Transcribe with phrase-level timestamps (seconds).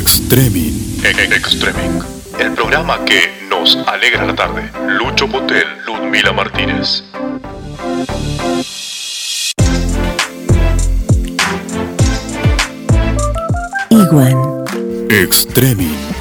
[0.00, 1.04] Extreming.
[1.04, 2.02] Extreming.
[2.38, 4.62] El programa que nos alegra la tarde.
[4.88, 7.04] Lucho Potel, Ludmila Martínez.
[13.90, 14.64] Iguan.
[15.10, 16.19] Extreming.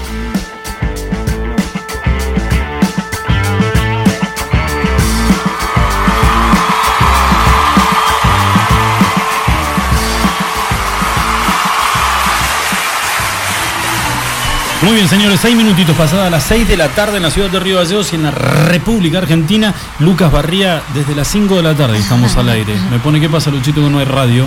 [14.82, 17.60] Muy bien, señores, seis minutitos pasadas las seis de la tarde en la ciudad de
[17.60, 19.74] Río Gallegos y en la República Argentina.
[20.00, 22.74] Lucas Barría, desde las 5 de la tarde estamos al aire.
[22.89, 24.46] Me pone, ¿qué pasa, Luchito, que no hay radio?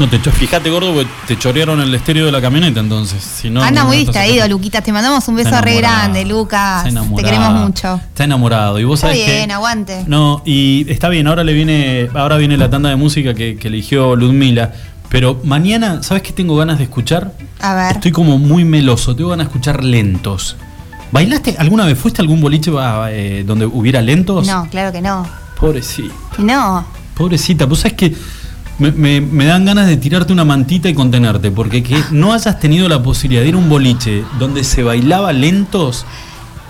[0.00, 3.22] No te fíjate, gordo, porque te chorearon el estéreo de la camioneta, entonces.
[3.22, 4.48] Si no, Anda no muy distraído, acá.
[4.48, 4.80] Luquita.
[4.82, 6.84] Te mandamos un beso re grande, Lucas.
[6.84, 7.94] Te queremos mucho.
[8.08, 8.78] Está enamorado.
[8.80, 10.04] Y vos Está sabés bien, que- aguante.
[10.08, 13.68] No, y está bien, ahora le viene, ahora viene la tanda de música que, que
[13.68, 14.72] eligió Ludmila.
[15.10, 17.32] Pero mañana, ¿sabes qué tengo ganas de escuchar?
[17.60, 17.92] A ver.
[17.96, 20.56] Estoy como muy meloso, tengo ganas de escuchar lentos.
[21.12, 21.98] ¿Bailaste alguna vez?
[21.98, 24.46] ¿Fuiste a algún boliche ah, eh, donde hubiera lentos?
[24.46, 25.26] No, claro que no.
[25.58, 26.86] Pobrecita, No.
[27.14, 27.66] pobrecita.
[27.66, 28.16] Vos sabés que
[28.78, 32.58] me, me- me dan ganas de tirarte una mantita y contenerte, porque que no hayas
[32.60, 36.06] tenido la posibilidad de ir a un boliche donde se bailaba lentos,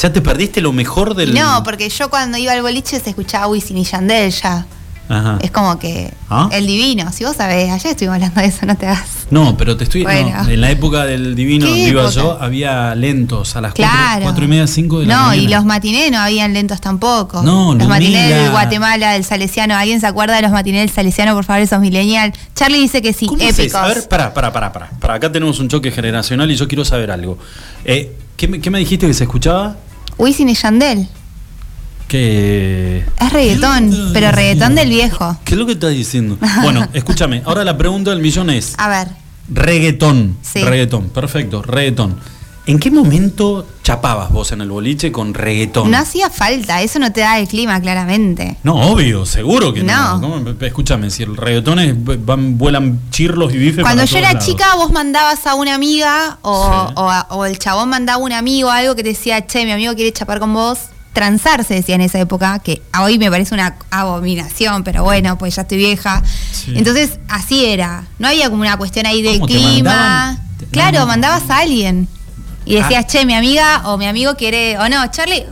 [0.00, 1.34] ya te perdiste lo mejor del...
[1.34, 4.64] No, porque yo cuando iba al boliche se escuchaba Wisin y Yandel ya.
[5.11, 5.39] Ajá.
[5.42, 6.48] Es como que ¿Ah?
[6.53, 7.11] el divino.
[7.12, 9.27] Si vos sabés, ayer estuvimos hablando de eso, no te hagas.
[9.30, 10.05] No, pero te estoy.
[10.05, 12.14] no, en la época del divino ¿Qué donde iba época?
[12.14, 14.22] yo, había lentos a las cuatro, Claro.
[14.22, 15.42] cuatro y media, cinco de la No, mañana.
[15.42, 17.42] y los matinés no habían lentos tampoco.
[17.42, 19.75] No, Los matinés del Guatemala, del Salesiano.
[19.77, 21.34] ¿Alguien se acuerda de los matinés del Salesiano?
[21.34, 22.33] Por favor, esos millennial.
[22.55, 23.74] Charlie dice que sí, ¿Cómo es épicos.
[23.80, 24.91] A ver, pará, pará, pará, pará.
[25.00, 27.36] Para acá tenemos un choque generacional y yo quiero saber algo.
[27.84, 29.77] Eh, ¿qué, me, qué me dijiste que se escuchaba?
[30.19, 31.08] Wisin y Yandel.
[32.11, 33.05] Que.
[33.20, 35.36] Es reggaetón, pero reggaetón del viejo.
[35.44, 36.36] ¿Qué es lo que estás diciendo?
[36.62, 37.41] Bueno, escúchame.
[37.47, 39.06] Ahora la pregunta del millón es: A ver,
[39.48, 40.36] reggaetón.
[40.42, 40.61] Sí.
[40.64, 42.17] Reggaetón, perfecto, reggaetón.
[42.67, 45.89] ¿En qué momento chapabas vos en el boliche con reggaetón?
[45.91, 48.56] no hacía falta, eso no te da el clima, claramente.
[48.64, 50.18] No, obvio, seguro que no.
[50.18, 50.55] No.
[50.61, 54.46] Escúchame, si el reggaetón es, van, vuelan chirlos y bifes Cuando para yo era lados.
[54.46, 56.95] chica, vos mandabas a una amiga o, Sí.
[56.96, 59.70] o a- o el chabón mandaba a un amigo algo que te decía, che, mi
[59.73, 60.79] amigo quiere chapar con vos.
[61.12, 65.36] Transar se decía en esa época, que a hoy me parece una abominación, pero bueno,
[65.38, 66.22] pues ya estoy vieja.
[66.52, 66.72] Sí.
[66.76, 68.04] Entonces, así era.
[68.18, 69.90] No había como una cuestión ahí del ¿Cómo te clima.
[69.90, 70.40] mandaban?
[70.58, 72.06] Te- Claro, mandabas a alguien.
[72.64, 73.08] Y decías, Ah.
[73.08, 74.78] che, mi amiga o mi amigo quiere.
[74.78, 75.44] O no, Charlie.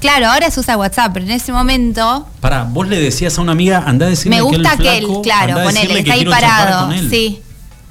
[0.00, 3.52] Claro, ahora se usa WhatsApp, pero en ese momento Pará, vos le decías a una
[3.52, 6.00] amiga, anda a decirle me gusta que el aquel, flaco, claro, andá a ponele, decirle
[6.00, 6.86] está ahí parado.
[6.86, 7.10] con él.
[7.10, 7.40] Sí.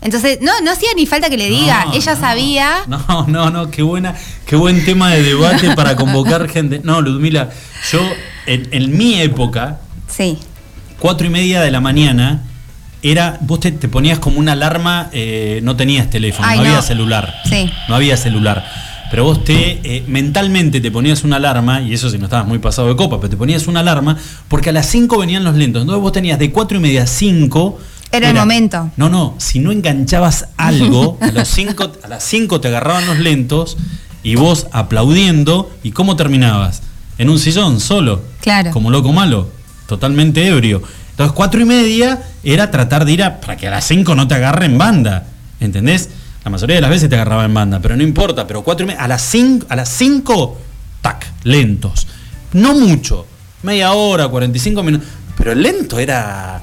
[0.03, 1.85] Entonces, no, no hacía ni falta que le diga.
[1.85, 2.19] No, Ella no.
[2.21, 2.69] sabía.
[2.87, 4.15] No, no, no, qué buena,
[4.45, 6.81] qué buen tema de debate para convocar gente.
[6.83, 7.49] No, Ludmila,
[7.91, 7.99] yo
[8.45, 10.37] en, en mi época, Sí.
[10.99, 12.43] cuatro y media de la mañana,
[13.01, 16.69] era, vos te, te ponías como una alarma, eh, no tenías teléfono, Ay, no, no.
[16.69, 17.33] había celular.
[17.49, 17.69] Sí.
[17.89, 18.65] No había celular.
[19.11, 22.59] Pero vos te eh, mentalmente te ponías una alarma, y eso si no estabas muy
[22.59, 25.81] pasado de copa, pero te ponías una alarma, porque a las 5 venían los lentos.
[25.83, 27.79] Entonces vos tenías de cuatro y media a 5.
[28.13, 28.91] Era el momento.
[28.96, 33.18] No, no, si no enganchabas algo, a, los cinco, a las 5 te agarraban los
[33.18, 33.75] lentos
[34.22, 36.84] y vos aplaudiendo, ¿y cómo terminabas?
[37.18, 38.22] En un sillón, solo.
[38.40, 38.69] Claro.
[38.69, 39.50] Como loco malo,
[39.88, 40.84] totalmente ebrio.
[41.09, 44.28] Entonces, cuatro y media era tratar de ir a, para que a las 5 no
[44.28, 45.25] te agarre en banda.
[45.59, 46.09] ¿Entendés?
[46.44, 48.45] La mayoría de las veces te agarraba en banda, pero no importa.
[48.45, 50.57] Pero cuatro y media, a las 5, a las 5,
[51.01, 52.07] tac, lentos.
[52.53, 53.25] No mucho,
[53.63, 55.07] media hora, 45 minutos.
[55.35, 56.62] Pero el lento era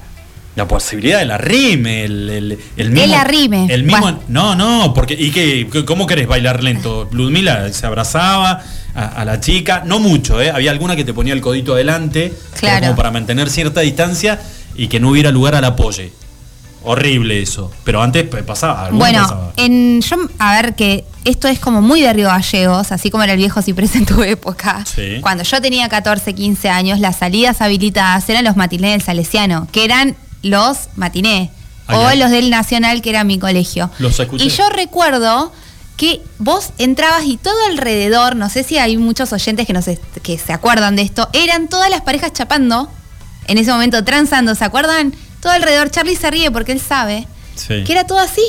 [0.55, 3.03] la posibilidad del arrime, el, el, el mismo.
[3.05, 3.67] El arrime.
[3.69, 4.01] El mismo.
[4.01, 4.19] Bueno.
[4.27, 5.13] No, no, porque.
[5.17, 5.67] ¿Y qué?
[5.85, 7.07] ¿Cómo querés bailar lento?
[7.11, 8.61] Ludmila se abrazaba
[8.93, 10.51] a, a la chica, no mucho, ¿eh?
[10.51, 12.81] Había alguna que te ponía el codito adelante, Claro.
[12.87, 14.41] como para mantener cierta distancia
[14.75, 16.03] y que no hubiera lugar al apoyo.
[16.83, 17.71] Horrible eso.
[17.83, 18.89] Pero antes pasaba.
[18.91, 19.53] Bueno, pasaba.
[19.55, 23.33] en yo, a ver que esto es como muy de Río Gallegos, así como era
[23.33, 24.83] el viejo Ciprés en tu época.
[24.85, 25.19] Sí.
[25.21, 29.85] Cuando yo tenía 14, 15 años, las salidas habilitadas eran los matinés del Salesiano, que
[29.85, 31.49] eran los matinés.
[31.87, 33.89] O los del Nacional, que era mi colegio.
[33.99, 34.45] Los escuché.
[34.45, 35.51] Y yo recuerdo
[35.97, 39.85] que vos entrabas y todo alrededor, no sé si hay muchos oyentes que, nos
[40.23, 42.89] que se acuerdan de esto, eran todas las parejas chapando,
[43.47, 45.13] en ese momento transando, ¿se acuerdan?
[45.41, 47.83] Todo alrededor, Charlie se ríe porque él sabe Sí.
[47.83, 48.41] que era todo así.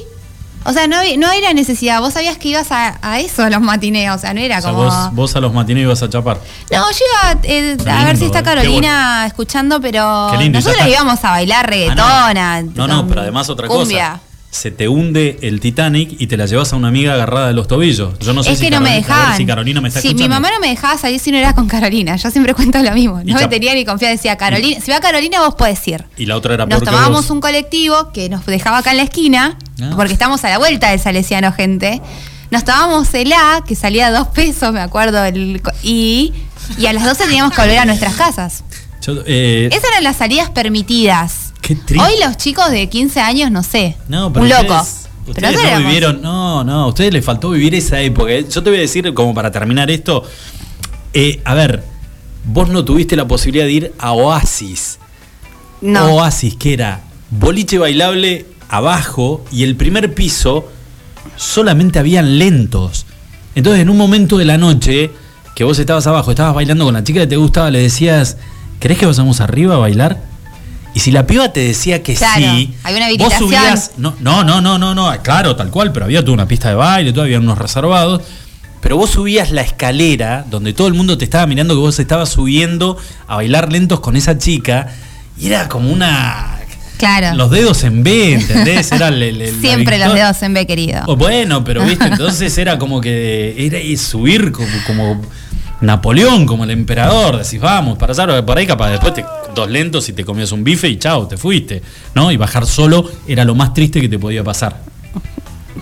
[0.64, 3.60] O sea, no, no era necesidad, vos sabías que ibas a, a eso, a los
[3.60, 4.84] matines, o sea, no era O sea, como...
[4.84, 6.38] vos, vos a los matines ibas a chapar.
[6.70, 10.86] No, yo iba eh, a ver si está eh, Carolina escuchando, pero Qué lindo, nosotros
[10.86, 12.62] íbamos a bailar Ah, reggaetona.
[12.62, 12.86] no.
[12.86, 14.10] no, no, pero además otra cumbia.
[14.12, 14.20] cosa.
[14.52, 17.66] Se te hunde el Titanic y te la llevas a una amiga agarrada de los
[17.66, 18.19] tobillos.
[18.20, 19.37] Yo no sé es si que no me Carolina- dejaban.
[19.38, 21.66] si Carolina me está Sí, mi mamá no me dejaba salir si no era con
[21.69, 22.16] Carolina.
[22.16, 23.22] Yo siempre cuento lo mismo.
[23.25, 24.12] No me tenía ni confianza.
[24.12, 26.04] Decía, Carolina, si va Carolina, vos podés ir.
[26.19, 29.56] Y la otra era Nos tomábamos un colectivo que nos dejaba acá en la esquina,
[29.82, 29.94] Ah.
[29.96, 32.02] porque estamos a la vuelta del Salesiano, gente.
[32.50, 36.34] nos tomábamos el A, que salía a dos pesos, me acuerdo, el y,
[36.76, 38.62] y a las 12 teníamos que volver a nuestras casas.
[39.00, 41.51] Yo, eh, Esas eran las salidas permitidas.
[41.62, 42.04] Qué triste.
[42.06, 43.96] Hoy los chicos de 15 años, no sé.
[44.08, 44.86] No, pero un loco.
[45.26, 48.32] Ustedes Pero no éramos- vivieron, no, no, a ustedes les faltó vivir esa época.
[48.40, 50.24] Yo te voy a decir, como para terminar esto,
[51.14, 51.84] eh, a ver,
[52.44, 54.98] vos no tuviste la posibilidad de ir a Oasis.
[55.80, 56.16] No.
[56.16, 60.68] Oasis, que era boliche bailable abajo y el primer piso
[61.36, 63.06] solamente habían lentos.
[63.54, 65.12] Entonces, en un momento de la noche
[65.54, 68.38] que vos estabas abajo, estabas bailando con la chica que te gustaba, le decías,
[68.80, 70.20] ¿querés que vayamos arriba a bailar?
[70.94, 73.92] Y si la piba te decía que Claro, sí, hay una vos subías.
[73.96, 76.74] No, no, no, no, no, no, claro, tal cual, pero había toda una pista de
[76.74, 78.22] baile, todavía unos reservados.
[78.80, 82.30] Pero vos subías la escalera donde todo el mundo te estaba mirando que vos estabas
[82.30, 82.96] subiendo
[83.28, 84.88] a bailar lentos con esa chica
[85.38, 86.58] y era como una.
[86.98, 87.36] Claro.
[87.36, 88.92] Los dedos en B, ¿entendés?
[88.92, 91.00] Era el- el- el- la Siempre los dedos en B, querido.
[91.06, 95.22] O bueno, pero viste, entonces era como que era subir como, como
[95.80, 99.24] Napoleón, como el emperador, decís, vamos, para allá, por ahí capaz después te,
[99.54, 101.82] dos lentos y te comías un bife y chao, te fuiste,
[102.14, 102.31] ¿no?
[102.32, 104.81] Y bajar solo era lo más triste que te podía pasar.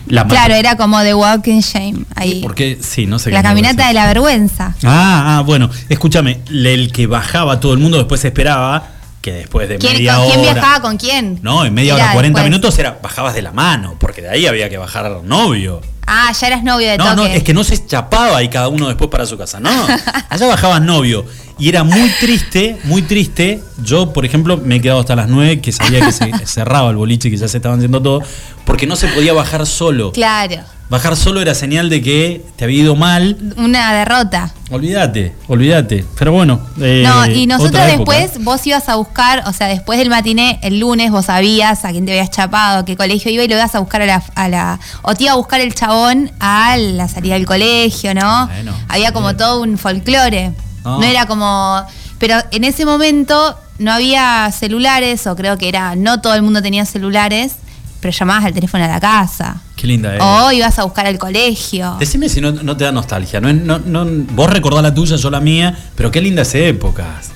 [0.06, 2.05] La Claro, era como The Walking Shame.
[2.17, 2.40] Ahí.
[2.43, 4.75] Porque, sí, no sé La caminata de la vergüenza.
[4.84, 8.88] Ah, ah, bueno, escúchame, el que bajaba todo el mundo después esperaba
[9.20, 10.52] que después de ¿Quién, media ¿Con quién hora.
[10.52, 11.38] viajaba con quién?
[11.43, 12.50] No, en media Era hora, 40 después.
[12.50, 15.81] minutos era bajabas de la mano, porque de ahí había que bajar novio.
[16.06, 17.16] Ah, ya eras novio de No, toque.
[17.16, 19.61] no, es que no se chapaba y cada uno después para su casa.
[19.61, 19.70] No,
[20.28, 21.25] allá bajabas novio.
[21.60, 23.62] Y era muy triste, muy triste.
[23.82, 26.96] Yo, por ejemplo, me he quedado hasta las 9, que sabía que se cerraba el
[26.96, 28.22] boliche, que ya se estaban haciendo todo,
[28.64, 30.10] porque no se podía bajar solo.
[30.12, 30.56] Claro.
[30.88, 33.36] Bajar solo era señal de que te había ido mal.
[33.56, 34.52] Una derrota.
[34.72, 36.04] Olvídate, olvídate.
[36.18, 36.60] Pero bueno.
[36.80, 38.16] eh, No, y nosotros época.
[38.18, 41.92] después, vos ibas a buscar, o sea, después del matiné, el lunes, vos sabías a
[41.92, 44.22] quién te habías chapado, a qué colegio iba y lo ibas a buscar a la,
[44.34, 44.80] a la.
[45.02, 48.48] O te iba a buscar el chabón a la salida del colegio, ¿no?
[48.48, 49.36] Bueno, Había como bien.
[49.36, 50.50] todo un folclore.
[50.84, 50.98] No.
[50.98, 51.82] No era como.
[52.18, 55.96] Pero en ese momento no había celulares, o creo que era.
[55.96, 57.52] No todo el mundo tenía celulares,
[58.00, 59.60] pero llamabas al teléfono a la casa.
[59.76, 60.20] Qué linda es.
[60.22, 61.96] O ibas a buscar al colegio.
[61.98, 63.40] Decime si no, no te da nostalgia.
[63.40, 67.30] No, no, no- vos recordás la tuya, yo la mía, pero qué lindas épocas.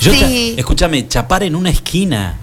[0.00, 0.18] Yo Sí.
[0.20, 2.36] cha- escúchame, chapar en una esquina.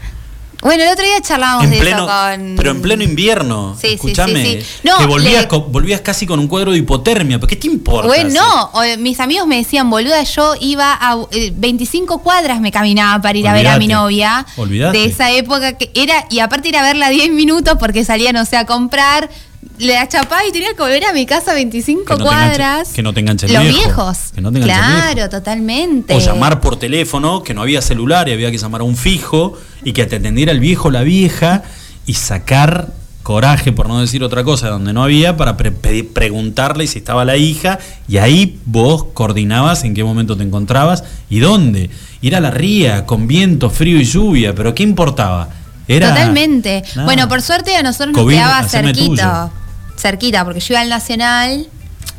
[0.61, 2.55] Bueno, el otro día charlábamos En de pleno, eso con.
[2.57, 3.77] Pero en pleno invierno.
[3.79, 4.43] Sí, sí, escúchame.
[4.43, 4.67] sí, sí.
[4.83, 7.37] No, que volvías, le- co- volvías casi con un cuadro de hipotermia.
[7.39, 8.07] ¿Pero qué te importa?
[8.07, 13.21] Bueno, no, mis amigos me decían, boluda, yo iba a eh, 25 cuadras me caminaba
[13.21, 14.45] para ir a ver a mi novia.
[14.57, 14.97] olvídate.
[14.97, 18.43] De esa época que era, y aparte ir a verla 10 minutos porque salía, no
[18.45, 19.29] sé, a comprar.
[19.77, 22.89] Le achapaba y tenía que volver a mi casa 25 Que no te cuadras.
[22.89, 23.77] que no te enganche el Los viejo.
[23.79, 24.17] viejos.
[24.33, 25.29] Que no te claro, viejo.
[25.29, 26.13] totalmente.
[26.15, 29.57] O llamar por teléfono, que no había celular y había que llamar a un fijo
[29.83, 31.63] y que te atendiera el viejo o la vieja
[32.05, 32.87] y sacar
[33.23, 35.71] coraje, por no decir otra cosa, donde no había, para pre-
[36.03, 37.77] preguntarle si estaba la hija
[38.07, 41.89] y ahí vos coordinabas en qué momento te encontrabas y dónde.
[42.21, 45.49] Ir a la ría con viento, frío y lluvia, pero ¿qué importaba?
[45.89, 46.83] Era, Totalmente.
[46.95, 47.05] Nada.
[47.05, 49.49] Bueno, por suerte a nosotros nos COVID, quedaba haceme cerquita.
[49.97, 51.67] Cerquita, porque yo iba al Nacional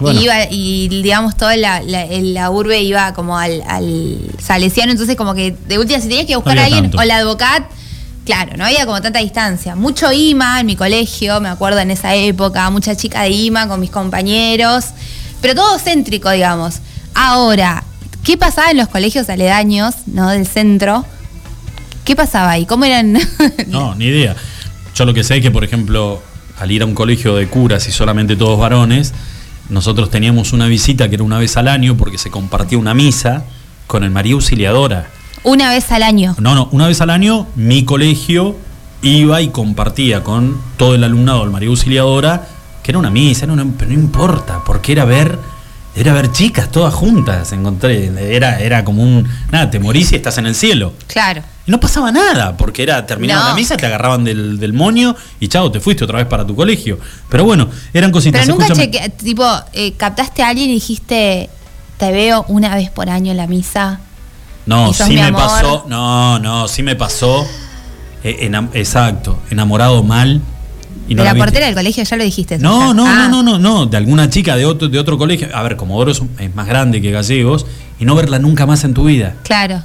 [0.01, 0.21] Bueno.
[0.21, 5.35] y iba, y digamos toda la, la, urbe iba como al, al Salesiano, entonces como
[5.35, 6.99] que de última si tenías que buscar a alguien tanto.
[6.99, 7.63] o la Advocat,
[8.27, 9.77] claro, no había como tanta distancia.
[9.77, 13.79] Mucho IMA en mi colegio, me acuerdo en esa época, mucha chica de IMA con
[13.79, 14.87] mis compañeros,
[15.41, 16.81] pero todo céntrico, digamos.
[17.15, 17.85] Ahora,
[18.25, 21.07] ¿qué pasaba en los colegios aledaños, no del centro?
[22.11, 22.67] ¿Qué pasaba ahí?
[22.67, 23.17] ¿Cómo eran?
[23.69, 24.35] No, ni idea.
[24.97, 26.21] Yo lo que sé es que, por ejemplo,
[26.59, 29.15] al ir a un colegio de curas y solamente todos varones,
[29.69, 33.45] nosotros teníamos una visita que era una vez al año porque se compartía una misa
[33.87, 35.07] con el María Auxiliadora.
[35.45, 36.35] Una vez al año.
[36.41, 38.57] No, no, una vez al año mi colegio
[39.03, 42.49] iba y compartía con todo el alumnado del María Auxiliadora,
[42.83, 45.39] que era una misa, era una- pero no importa, porque era ver,
[45.97, 50.39] era ver chicas todas juntas, encontré, era, era como un, nada, te morís y estás
[50.39, 50.93] en el cielo.
[51.07, 51.43] Claro.
[51.67, 53.49] Y no pasaba nada, porque era terminaba No.
[53.51, 56.55] la misa, te agarraban del, del moño y chao, te fuiste otra vez para tu
[56.57, 56.99] colegio.
[57.29, 58.43] Pero bueno, eran cositas.
[58.47, 61.51] Pero nunca cheque, tipo, eh, captaste a alguien y dijiste,
[61.99, 64.01] te veo una vez por año en la misa.
[64.67, 65.41] No, sí me amor.
[65.43, 65.85] pasó.
[65.89, 67.47] No, no, sí me pasó.
[68.23, 70.41] eh, exacto, enamorado mal.
[71.11, 72.59] Y no de la, portera del colegio, ya lo dijiste.
[72.59, 72.95] No, ya.
[72.95, 75.49] no, Ah, no, no, no, no, de alguna chica de otro, de otro colegio.
[75.55, 77.67] A ver, Comodoro es, es más grande que Gallegos
[77.99, 79.35] y no verla nunca más en tu vida.
[79.43, 79.83] Claro.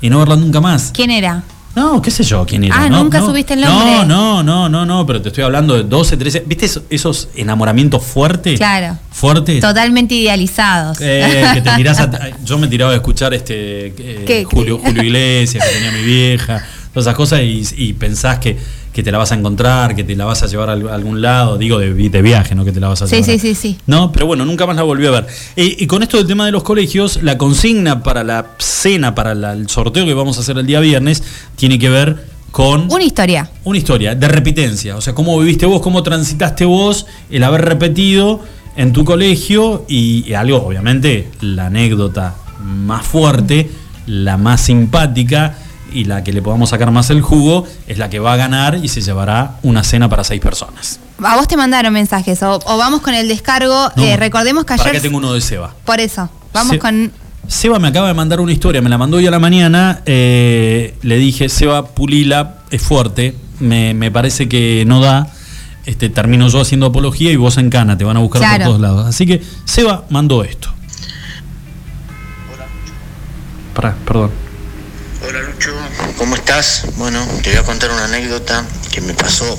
[0.00, 0.90] Y no verla nunca más.
[0.92, 1.44] ¿Quién era?
[1.74, 2.74] No, qué sé yo quién era.
[2.76, 3.26] Ah, no, nunca no.
[3.28, 3.92] subiste el nombre.
[4.04, 6.44] No, no, no, no, no, pero te estoy hablando de 12, 13.
[6.46, 8.58] ¿Viste esos, esos enamoramientos fuertes?
[8.58, 8.98] Claro.
[9.10, 9.60] Fuertes.
[9.60, 10.98] Totalmente idealizados.
[11.00, 12.10] Eh, que te tirás a-
[12.44, 14.44] yo me tiraba a escuchar este eh.
[14.50, 18.58] Julio, Julio Iglesias, que tenía mi vieja, todas esas cosas, y, y pensás que,
[18.92, 21.56] que te la vas a encontrar, que te la vas a llevar a algún lado,
[21.56, 23.24] digo de, viaje, no que te la vas a llevar.
[23.24, 25.26] Sí, sí, sí, No, pero bueno, nunca más la volví a ver.
[25.56, 29.68] y con esto del tema de los colegios, la consigna para la cena, para el
[29.68, 31.22] sorteo que vamos a hacer el día viernes,
[31.56, 32.92] tiene que ver con...
[32.92, 33.50] Una historia.
[33.64, 34.96] Una historia de repitencia.
[34.96, 38.40] O sea, cómo viviste vos, cómo transitaste vos el haber repetido
[38.76, 43.70] en tu colegio y, algo, obviamente, la anécdota más fuerte,
[44.06, 45.58] la más simpática
[45.92, 48.78] y la que le podamos sacar más el jugo es la que va a ganar
[48.82, 51.00] y se llevará una cena para seis personas.
[51.22, 53.90] A vos te mandaron mensajes o, vamos con el descargo.
[53.96, 54.84] Eh, recordemos que ayer...
[54.84, 55.74] Para que tengo uno de Seba.
[55.84, 56.28] Por eso.
[56.52, 57.12] Vamos con
[57.48, 60.00] Seba me acaba de mandar una historia, me la mandó hoy a la mañana.
[60.06, 65.28] Eh, le dije, Seba, pulila, es fuerte, me, parece que no da.
[65.84, 68.80] Este, termino yo haciendo apología y vos en cana, te van a buscar por todos
[68.80, 69.06] lados.
[69.06, 70.68] Así que Seba mandó esto.
[72.54, 72.66] Hola.
[73.74, 74.30] Pará, perdón.
[75.28, 75.70] Hola Lucho,
[76.16, 76.84] ¿cómo estás?
[76.96, 79.58] Bueno, te voy a contar una anécdota que me pasó.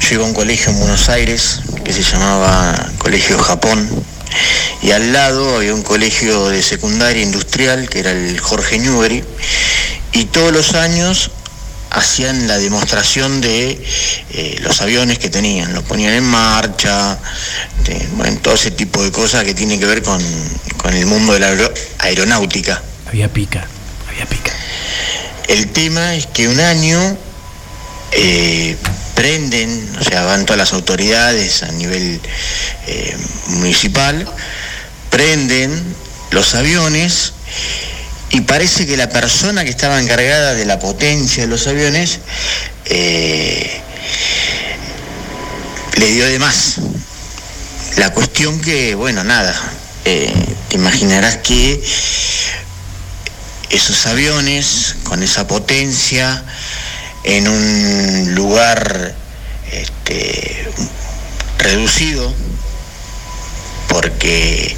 [0.00, 3.88] Yo iba a un colegio en Buenos Aires que se llamaba Colegio Japón
[4.82, 9.24] y al lado había un colegio de secundaria industrial que era el Jorge Newbery
[10.12, 11.30] y todos los años
[11.90, 13.82] hacían la demostración de
[14.30, 17.18] eh, los aviones que tenían, los ponían en marcha,
[18.42, 20.20] todo ese tipo de cosas que tienen que ver con,
[20.92, 22.82] el mundo de la aeronáutica.
[23.06, 23.66] Había pica.
[25.50, 27.18] El tema es que un año
[28.12, 28.76] eh,
[29.16, 32.20] prenden, o sea, van todas las autoridades a nivel
[32.86, 33.16] eh,
[33.48, 34.32] municipal,
[35.10, 35.96] prenden
[36.30, 37.32] los aviones
[38.30, 42.20] y parece que la persona que estaba encargada de la potencia de los aviones
[42.84, 43.80] eh,
[45.96, 46.76] le dio de más.
[47.96, 49.52] La cuestión que, bueno, nada,
[50.04, 50.32] te
[50.76, 51.82] imaginarás que
[53.70, 56.44] esos aviones con esa potencia,
[57.24, 59.14] en un lugar
[59.70, 60.68] este,
[61.58, 62.34] reducido,
[63.88, 64.76] porque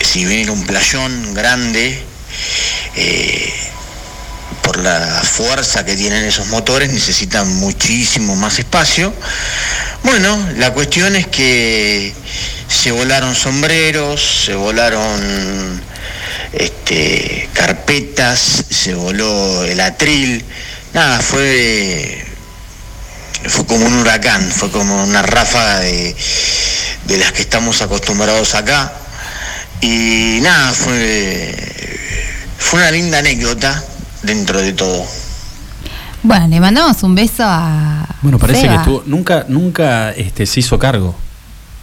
[0.00, 2.02] si viene un playón grande,
[2.96, 3.52] eh,
[4.62, 9.12] por la fuerza que tienen esos motores necesitan muchísimo más espacio.
[10.02, 12.12] Bueno, la cuestión es que
[12.68, 15.82] se volaron sombreros, se volaron
[16.52, 20.44] este, carpetas, se voló el atril,
[20.92, 22.24] nada, fue,
[23.46, 26.14] fue como un huracán, fue como una ráfaga de,
[27.06, 28.92] las que estamos acostumbrados acá.
[29.80, 31.54] Y nada, fue,
[32.58, 33.82] fue una linda anécdota
[34.22, 35.06] dentro de todo.
[36.22, 38.06] Bueno, le mandamos un beso a.
[38.20, 41.16] Bueno, parece que estuvo, nunca, nunca este, se hizo cargo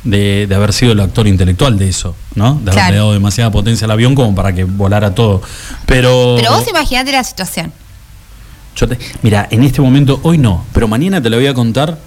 [0.10, 2.60] de, haber sido el actor intelectual de eso, ¿no?
[2.64, 5.42] De haberle dado demasiada potencia al avión como para que volara todo.
[5.86, 6.36] Pero.
[6.38, 7.72] Pero vos imaginate la situación
[9.22, 11.98] mira, en este momento, hoy no, pero mañana te lo voy a contar.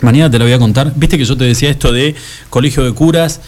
[0.00, 0.92] Mañana te lo voy a contar.
[0.94, 2.14] Viste que yo te decía esto de
[2.50, 3.40] colegio de curas.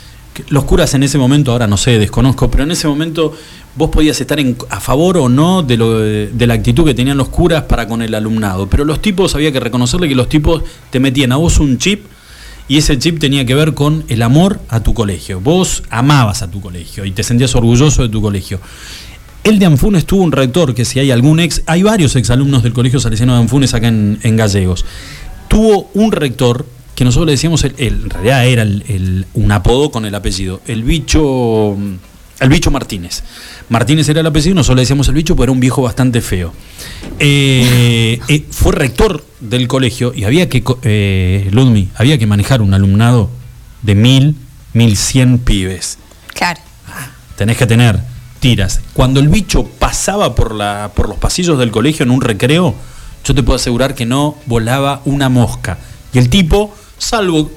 [0.48, 3.36] Los curas en ese momento, ahora no sé, desconozco, pero en ese momento
[3.76, 7.28] vos podías estar a favor o no de, lo, de, la actitud que tenían los
[7.28, 8.68] curas para con el alumnado.
[8.68, 12.04] Pero los tipos, había que reconocerle que los tipos te metían a vos un chip
[12.70, 15.40] y ese chip tenía que ver con el amor a tu colegio.
[15.40, 18.60] Vos amabas a tu colegio y te sentías orgulloso de tu colegio.
[19.42, 22.72] El de Anfunes tuvo un rector que si hay algún ex, hay varios exalumnos del
[22.72, 24.84] Colegio Salesiano de Anfunes acá en, Gallegos.
[25.48, 28.64] Tuvo un rector que nosotros le decíamos, el, en realidad era
[29.34, 31.76] un apodo con el apellido, el bicho,
[32.40, 33.22] el bicho Martínez.
[33.68, 36.52] Martínez era el apellido, nosotros le decíamos el bicho, pero era un viejo bastante feo.
[37.18, 42.74] Eh, eh, fue rector del colegio y había que, eh, Ludmi, había que manejar un
[42.74, 43.30] alumnado
[43.82, 44.36] de mil,
[44.72, 45.98] mil cien pibes.
[46.34, 46.60] Claro.
[47.36, 48.00] Tenés que tener
[48.40, 48.80] tiras.
[48.94, 52.74] Cuando el bicho pasaba por, la, por los pasillos del colegio en un recreo,
[53.24, 55.78] yo te puedo asegurar que no volaba una mosca.
[56.12, 57.50] Y el tipo, salvo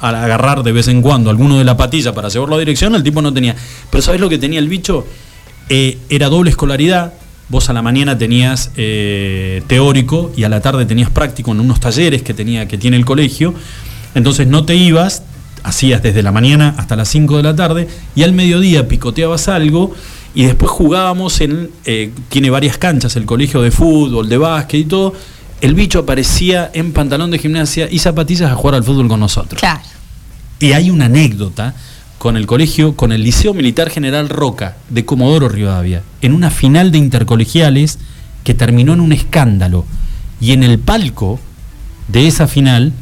[0.00, 3.02] al agarrar de vez en cuando alguno de la patilla para llevarlo a dirección, el
[3.02, 3.54] tipo no tenía.
[3.90, 5.06] Pero ¿sabes lo que tenía el bicho?
[5.68, 7.14] Eh, era doble escolaridad.
[7.48, 11.80] Vos a la mañana tenías eh, teórico y a la tarde tenías práctico en unos
[11.80, 13.54] talleres que, tenía, que tiene el colegio.
[14.14, 15.22] Entonces no te ibas,
[15.62, 19.94] hacías desde la mañana hasta las 5 de la tarde y al mediodía picoteabas algo
[20.34, 24.84] y después jugábamos en, eh, tiene varias canchas, el colegio de fútbol, de básquet y
[24.84, 25.14] todo,
[25.60, 29.60] el bicho aparecía en pantalón de gimnasia y zapatillas a jugar al fútbol con nosotros.
[29.60, 29.80] Claro.
[30.60, 31.74] Y hay una anécdota
[32.18, 36.90] con el colegio, con el Liceo Militar General Roca de Comodoro Rivadavia, en una final
[36.90, 37.98] de intercolegiales
[38.44, 39.84] que terminó en un escándalo.
[40.40, 41.38] Y en el palco
[42.08, 42.92] de esa final,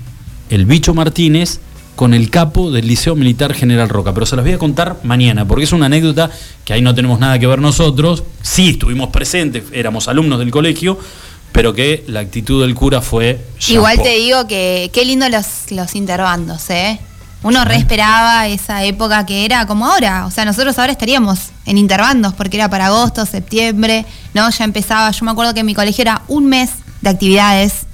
[0.51, 1.61] el bicho Martínez
[1.97, 5.49] con el capo del Liceo Militar General Roca, pero se las voy a contar mañana,
[5.49, 6.31] porque es una anécdota
[6.65, 10.99] que ahí no tenemos nada que ver nosotros, sí estuvimos presentes, éramos alumnos del colegio,
[11.57, 13.41] pero que la actitud del cura fue...
[13.69, 17.01] Igual te digo que qué lindo los, los interbandos, ¿eh?
[17.43, 20.27] Uno re esperaba esa época que era como ahora.
[20.27, 24.51] O sea, nosotros ahora estaríamos en interbandos porque era para agosto, septiembre, ¿no?
[24.51, 25.11] Ya empezaba.
[25.13, 26.71] Yo me acuerdo que en mi colegio era un mes
[27.01, 27.87] de actividades.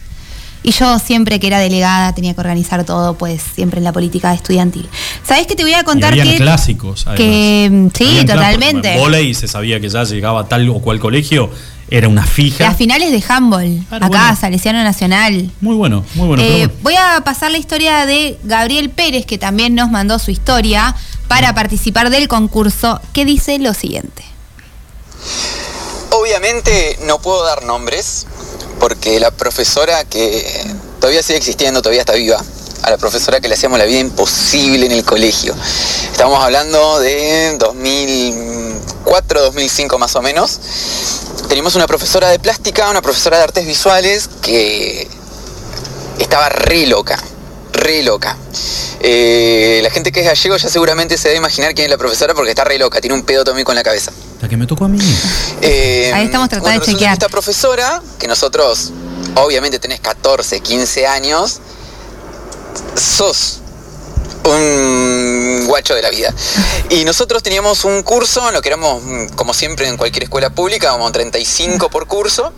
[0.64, 4.32] Y yo siempre que era delegada tenía que organizar todo, pues siempre en la política
[4.32, 4.88] estudiantil.
[5.24, 6.36] ¿Sabés que te voy a Y contar habían que...
[6.36, 7.06] clásicos.
[7.06, 7.18] además.
[7.18, 8.92] que, mm, sí, Habían totalmente.
[8.94, 11.50] En volei se sabía que ya llegaba a tal o cual colegio,
[11.92, 12.64] era una fija.
[12.64, 14.36] Las finales de handball, Claro, acá, bueno.
[14.40, 15.50] Salesiano Nacional.
[15.60, 16.42] Muy bueno, muy bueno.
[16.42, 16.72] Eh, bueno.
[16.82, 20.96] voy a pasar la historia de Gabriel Pérez, que también nos mandó su historia
[21.28, 24.24] para participar del concurso, que dice lo siguiente.
[26.10, 28.26] Obviamente no puedo dar nombres
[28.80, 30.64] porque la profesora que
[30.98, 32.42] todavía sigue existiendo, todavía está viva,
[32.82, 35.54] a la profesora que le hacíamos la vida imposible en el colegio.
[36.10, 40.58] Estamos hablando de 2004, 2005 más o menos.
[41.52, 45.06] Teníamos una profesora de plástica, una profesora de artes visuales que
[46.18, 47.22] estaba re loca,
[47.74, 48.38] re loca.
[49.00, 52.32] Eh, la gente que es gallego ya seguramente se debe imaginar quién es la profesora
[52.32, 54.12] porque está re loca, tiene un pedo atómico en la cabeza.
[54.40, 54.98] La que me tocó a mí.
[55.60, 57.12] Eh, Ahí estamos tratando de chequear.
[57.12, 58.90] Esta profesora, que nosotros,
[59.34, 61.60] obviamente tenés 14, 15 años,
[62.96, 63.60] sos
[64.44, 66.34] un guacho de la vida.
[66.90, 70.90] Y nosotros teníamos un curso, lo que éramos, mm, como siempre en cualquier escuela pública,
[70.90, 72.52] como 35 por curso,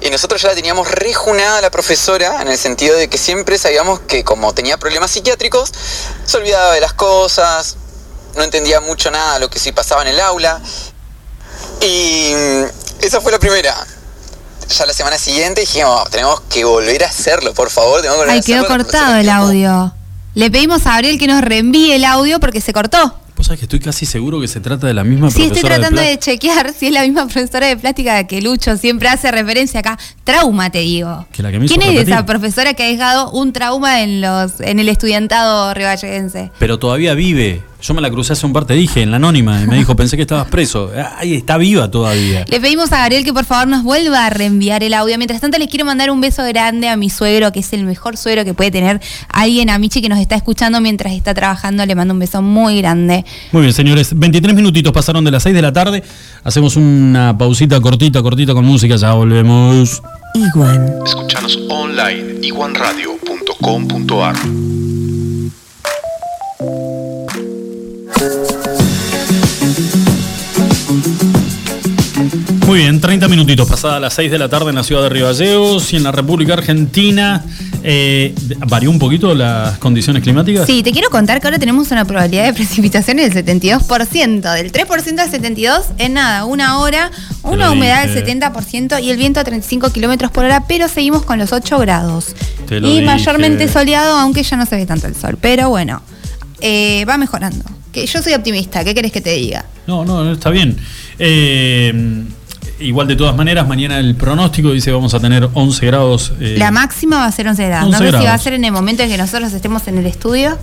[0.00, 3.58] y nosotros ya la teníamos rejunada a la profesora, en el sentido de que siempre
[3.58, 5.72] sabíamos que como tenía problemas psiquiátricos,
[6.24, 7.76] se olvidaba de las cosas,
[8.36, 10.60] no entendía mucho nada de lo que sí pasaba en el aula,
[11.80, 13.86] y mm, esa fue la primera.
[14.68, 18.00] Ya la semana siguiente dijimos, tenemos que volver a hacerlo, por favor.
[18.00, 18.76] tenemos que volver Ay, a quedó hacerlo".
[18.76, 20.01] La cortado el audio.
[20.34, 23.18] Le pedimos a Gabriel que nos reenvíe el audio porque se cortó.
[23.36, 25.74] Vos sabés que estoy casi seguro que se trata de la misma Sí, estoy profesora
[25.74, 29.30] tratando de, de, chequear si es la misma profesora de plástica que Lucho siempre hace
[29.30, 29.98] referencia acá.
[30.24, 31.26] Trauma, te digo.
[31.32, 34.22] Que la que me hizo ¿Quién es esa profesora que ha dejado un trauma en
[34.22, 36.50] los en el estudiantado rivalleguense?
[36.58, 37.62] Pero todavía vive.
[37.82, 39.96] Yo me la crucé hace un par, te dije, en la anónima, y me dijo,
[39.96, 40.92] pensé que estabas preso.
[41.18, 42.44] Ay, está viva todavía.
[42.48, 45.18] Le pedimos a Gabriel que por favor nos vuelva a reenviar el audio.
[45.18, 48.16] Mientras tanto, les quiero mandar un beso grande a mi suegro, que es el mejor
[48.16, 51.84] suegro que puede tener alguien, a Michi que nos está escuchando mientras está trabajando.
[51.84, 53.24] Le mando un beso muy grande.
[53.50, 54.16] Muy bien, señores.
[54.16, 56.04] 23 minutitos pasaron de las 6 de la tarde.
[56.44, 58.94] Hacemos una pausita cortita, cortita con música.
[58.94, 60.00] Ya volvemos.
[60.34, 60.88] Iguan.
[61.04, 64.36] Escuchanos online iguanradio.com.ar
[72.66, 75.26] Muy bien, 30 minutitos pasadas las 6 de la tarde en la ciudad de Río
[75.26, 77.44] Gallegos y en la República Argentina.
[77.84, 78.32] Eh,
[78.68, 80.66] ¿Varió un poquito las condiciones climáticas?
[80.66, 84.54] Sí, te quiero contar que ahora tenemos una probabilidad de precipitaciones del 72%.
[84.54, 87.10] Del 3% al 72% es nada, una hora,
[87.42, 91.38] una humedad del 70% y el viento a 35 kilómetros por hora, pero seguimos con
[91.38, 92.34] los 8 grados.
[92.68, 93.04] Te lo Y dije.
[93.06, 95.36] mayormente soleado, aunque ya no se ve tanto el sol.
[95.40, 96.00] Pero bueno,
[96.60, 97.64] eh, va mejorando.
[97.92, 99.66] Que yo soy optimista, ¿qué querés que te diga?
[99.86, 100.76] No, no, no, está bien.
[101.18, 102.24] Eh,
[102.80, 106.32] igual de todas maneras, mañana el pronóstico dice vamos a tener 11 grados.
[106.40, 107.86] eh, La máxima va a ser 11 grados.
[107.94, 109.98] 11 no sé si va a ser en el momento en que nosotros estemos en
[109.98, 110.58] el estudio.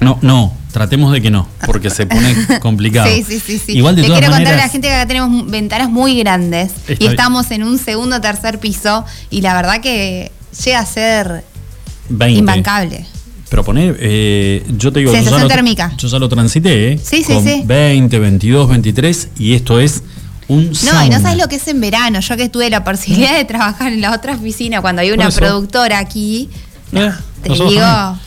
[0.00, 3.08] No, no, tratemos de que no, porque se pone complicado.
[3.08, 3.72] Sí, sí, sí, sí.
[3.72, 6.18] Igual de Le todas quiero contar a maneras, la gente que acá tenemos ventanas muy
[6.18, 10.32] grandes y estamos en un segundo o tercer piso y la verdad que
[10.64, 11.44] llega a ser
[12.08, 12.38] 20.
[12.40, 13.06] imbancable.
[13.54, 15.92] Pero poné, eh, yo te digo, yo Sensación ya, lo, térmica.
[15.96, 17.00] yo ya lo transité, ¿eh?
[17.00, 17.62] Sí, sí, Con sí.
[17.64, 20.02] 20, 22, 23 y esto es
[20.48, 22.18] un No, y no sabes lo que es en verano.
[22.18, 26.00] Yo que tuve la posibilidad de trabajar en la otra oficina cuando Por una productora
[26.00, 26.50] aquí.
[26.94, 27.12] Eh,
[27.44, 28.18] te digo.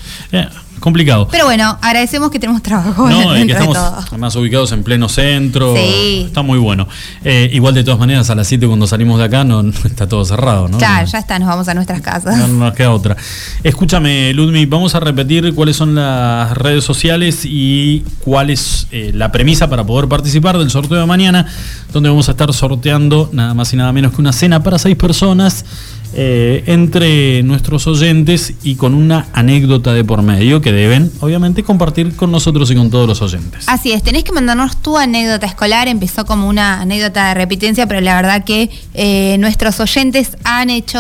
[0.78, 1.28] Eh, complicado.
[1.32, 4.84] Pero bueno, agradecemos que tenemos trabajo No, y que dentro de estamos además ubicados en
[4.84, 5.76] pleno centro.
[5.76, 6.24] Sí.
[6.28, 6.88] Está muy bueno.
[7.24, 10.08] Eh, igual de todas maneras, a las 7 cuando salimos de acá no, no está
[10.08, 10.80] todo cerrado, ¿no?
[10.80, 12.38] Ya, No- ya está, nos vamos a nuestras casas.
[12.38, 13.18] No, no nos queda otra.
[13.64, 19.32] Escúchame, Ludmi, vamos a repetir cuáles son las redes sociales y cuál es eh, la
[19.32, 21.46] premisa para poder participar del sorteo de mañana,
[21.94, 24.96] donde vamos a estar sorteando nada más y nada menos que una cena para seis
[24.96, 25.66] personas
[26.14, 32.16] eh, entre nuestros oyentes y con una anécdota de por medio que deben, obviamente, compartir
[32.16, 33.66] con nosotros y con todos los oyentes.
[33.68, 35.88] Así es, tenés que mandarnos tu anécdota escolar.
[35.88, 40.98] Empezó como una anécdota de repitencia, pero la verdad que eh, nuestros oyentes han hecho,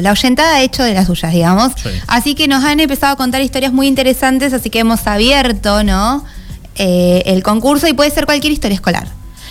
[0.00, 1.72] la oyentada ha hecho de las suyas, digamos.
[1.76, 1.90] Sí.
[2.06, 6.24] Así que nos han empezado a contar historias muy interesantes, así que hemos abierto, ¿no?
[6.76, 9.06] Eh, el concurso y puede ser cualquier historia escolar.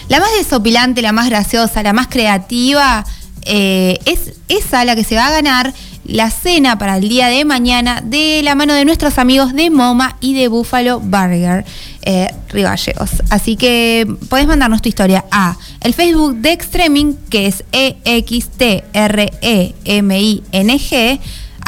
[0.08, 3.06] La más desopilante, la más graciosa, la más creativa,
[3.46, 5.74] eh, es esa la que se va a ganar
[6.06, 10.18] la cena para el día de mañana de la mano de nuestros amigos de MoMA
[10.20, 11.66] y de Buffalo Burger,
[12.02, 12.30] eh.
[13.30, 18.40] Así que podés mandarnos tu historia a el Facebook de Extreming, que es E-X-T-R-E-M-I-N-G.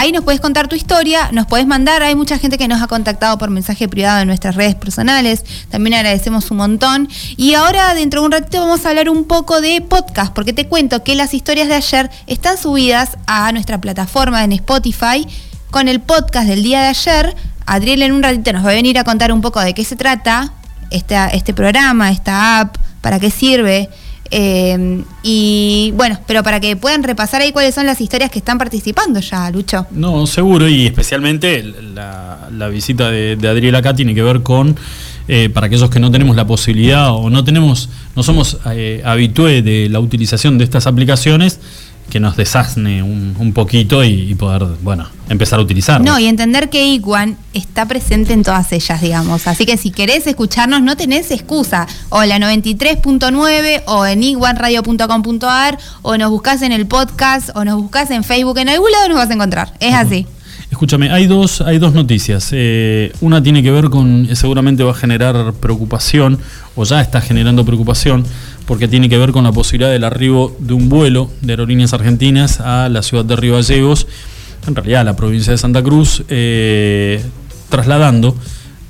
[0.01, 2.01] Ahí nos puedes contar tu historia, nos puedes mandar.
[2.01, 5.45] Hay mucha gente que nos ha contactado por mensaje privado en nuestras redes personales.
[5.69, 7.07] También agradecemos un montón.
[7.37, 10.65] Y ahora, dentro de un ratito, vamos a hablar un poco de podcast, porque te
[10.65, 15.27] cuento que las historias de ayer están subidas a nuestra plataforma en Spotify
[15.69, 17.35] con el podcast del día de ayer.
[17.67, 19.95] Adriel en un ratito nos va a venir a contar un poco de qué se
[19.95, 20.51] trata
[20.89, 23.87] este, este programa, esta app, para qué sirve.
[24.33, 28.57] Eh, y bueno, pero para que puedan repasar ahí cuáles son las historias que están
[28.57, 29.85] participando ya, Lucho.
[29.91, 34.77] No, seguro, y especialmente la, visita de, de, Adriel acá tiene que ver con,
[35.27, 39.01] eh, para aquellos que no tenemos la posibilidad o no tenemos, no somos eh,
[39.63, 41.59] de la utilización de estas aplicaciones,
[42.11, 46.05] que nos desasne un, un poquito y, y, poder, bueno, empezar a utilizarlo.
[46.05, 49.47] No, y entender que Iguan está presente en todas ellas, digamos.
[49.47, 51.87] Así que si querés escucharnos, no tenés excusa.
[52.09, 58.11] O la 93.9, o en iguanradio.com.ar, o nos buscás en el podcast, o nos buscás
[58.11, 59.73] en Facebook, en algún lado nos vas a encontrar.
[59.79, 60.27] Es así.
[60.81, 62.49] Escúchame, hay dos, hay dos noticias.
[62.53, 66.39] Eh, una tiene que ver con, seguramente va a generar preocupación,
[66.75, 68.25] o ya está generando preocupación,
[68.65, 72.59] porque tiene que ver con la posibilidad del arribo de un vuelo de aerolíneas argentinas
[72.61, 74.07] a la ciudad de Río Gallegos,
[74.65, 77.23] en realidad a la provincia de Santa Cruz, eh,
[77.69, 78.35] trasladando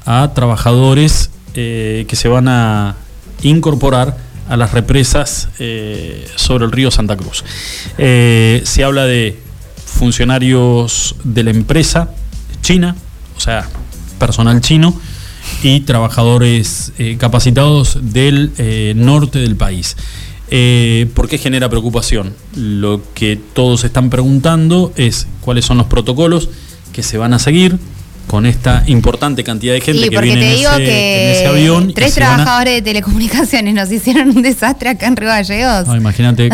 [0.05, 2.95] a trabajadores eh, que se van a
[3.41, 4.15] incorporar
[4.47, 7.43] a las represas eh, sobre el río Santa Cruz.
[7.97, 9.50] se habla de
[10.01, 12.09] funcionarios de la empresa
[12.63, 12.95] china,
[13.37, 13.69] o sea,
[14.17, 14.99] personal chino,
[15.61, 19.95] y trabajadores eh, capacitados del eh, norte del país.
[20.49, 22.33] Eh, ¿Por qué genera preocupación?
[22.55, 26.49] Lo que todos están preguntando es cuáles son los protocolos
[26.93, 27.77] que se van a seguir
[28.27, 31.93] con esta importante cantidad de gente que viene te en, ese, que en ese avión.
[31.93, 32.75] Tres trabajadores a...
[32.75, 35.87] de telecomunicaciones nos hicieron un desastre acá en Río Gallegos.
[35.87, 36.49] No, imagínate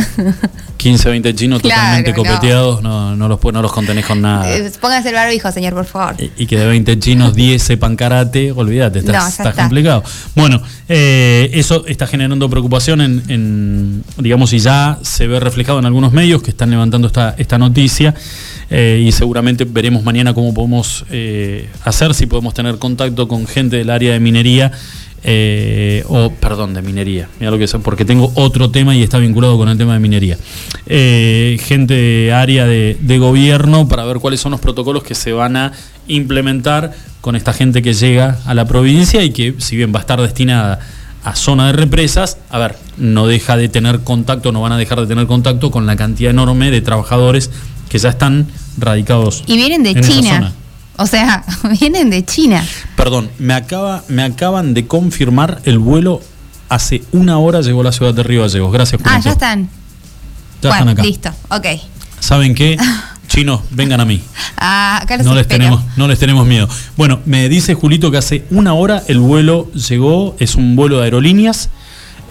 [0.78, 4.50] 15 o 20 chinos Claro, totalmente copeteados, no, no, los, no los contenés con nada.
[4.56, 6.16] Eh, Póngase el barbijo, señor, por favor.
[6.20, 9.62] Y, y que de 20 chinos 10 sepan karate, olvídate, está, No, ya está está.
[9.64, 10.04] complicado.
[10.36, 15.86] Bueno, eh, eso está generando preocupación en, en, digamos, y ya se ve reflejado en
[15.86, 18.14] algunos medios que están levantando esta, esta noticia.
[18.70, 21.06] eh, y seguramente veremos mañana cómo podemos
[21.68, 24.72] eh, hacer, si podemos tener contacto con gente del área de minería.
[25.24, 29.58] eh, o perdón, de minería, mira lo que porque tengo otro tema y está vinculado
[29.58, 30.38] con el tema de minería.
[30.86, 35.34] Eh, gente de área de, de gobierno para ver cuáles son los protocolos que se
[35.34, 35.74] van a
[36.08, 40.02] implementar con esta gente que llega a la provincia y que si bien va a
[40.02, 40.80] estar destinada
[41.24, 45.02] a zona de represas, a ver, no deja de tener contacto, no van a dejar
[45.02, 47.50] de tener contacto con la cantidad enorme de trabajadores
[47.90, 49.44] que ya están radicados.
[49.48, 50.36] Y vienen de en esa China.
[50.36, 50.54] zona.
[50.98, 51.44] O sea,
[51.80, 52.66] vienen de China.
[52.96, 56.22] Perdón, me, acaba, me acaban de confirmar el vuelo.
[56.70, 58.72] Hace una hora llegó a la ciudad de Río Gallegos.
[58.74, 59.24] Gracias, Ah, Julito.
[59.26, 59.70] ya están.
[60.62, 61.04] Ya bueno, están acá.
[61.04, 61.30] listo.
[61.50, 61.66] Ok.
[62.20, 62.78] ¿Saben qué?
[63.28, 64.22] Chinos, vengan a mí.
[64.58, 65.60] Ah, acá los No les, espero.
[65.66, 66.68] tenemos, no les tenemos miedo.
[66.96, 71.04] Bueno, me dice Julito que hace una hora el vuelo llegó, es un vuelo de
[71.06, 71.70] aerolíneas,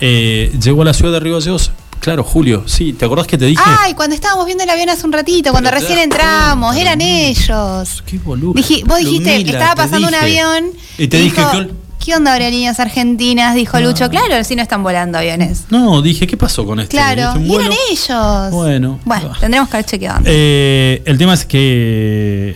[0.00, 1.70] eh, llegó a la ciudad de Río Gallegos.
[2.00, 3.62] Claro, Julio, sí, ¿te acordás que te dije?
[3.64, 7.00] Ay, cuando estábamos viendo el avión hace un ratito, cuando Pero recién entramos, cuenta, eran
[7.00, 8.02] ellos.
[8.06, 8.52] Qué boludo.
[8.54, 10.40] Dije, vos dijiste, Ludmila, estaba pasando un dije.
[10.40, 10.70] avión.
[10.98, 11.86] Y te dijo, dije que...
[12.04, 13.56] ¿Qué onda aerolíneas argentinas?
[13.56, 14.08] Dijo Lucho.
[14.08, 15.64] Claro, si no están volando aviones.
[15.70, 16.92] No, dije, ¿qué pasó con este?
[16.96, 17.64] Claro, ¿Este un y vuelo?
[17.72, 18.52] eran ellos.
[18.52, 19.00] Bueno.
[19.04, 20.20] Bueno, tendremos que haber chequeado.
[20.24, 22.54] Eh, el tema es que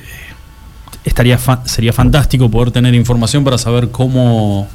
[1.05, 4.69] estaría fa- sería fantástico poder tener información para saber cómo,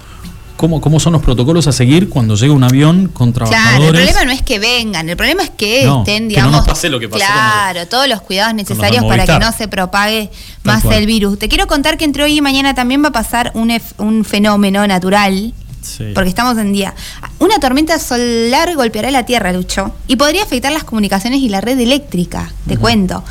[0.58, 4.02] cómo, cómo son los protocolos a seguir cuando llega un avión con Claro, trabajadores.
[4.02, 6.52] el problema no es que vengan, el problema es que No, estén, que no digamos.
[6.58, 10.30] nos pase lo que pasó Claro, todos los cuidados necesarios para que no se propague
[10.64, 10.98] más cual.
[11.00, 11.38] el virus.
[11.40, 14.24] Te quiero contar que entre hoy y mañana también va a pasar un, ef- un
[14.26, 15.54] fenómeno natural.
[15.82, 16.06] Sí.
[16.16, 16.96] Porque estamos en día.
[17.38, 21.78] Una tormenta solar golpeará la Tierra, Lucho, y podría afectar las comunicaciones y la red
[21.80, 22.52] eléctrica.
[22.68, 23.24] Te cuento.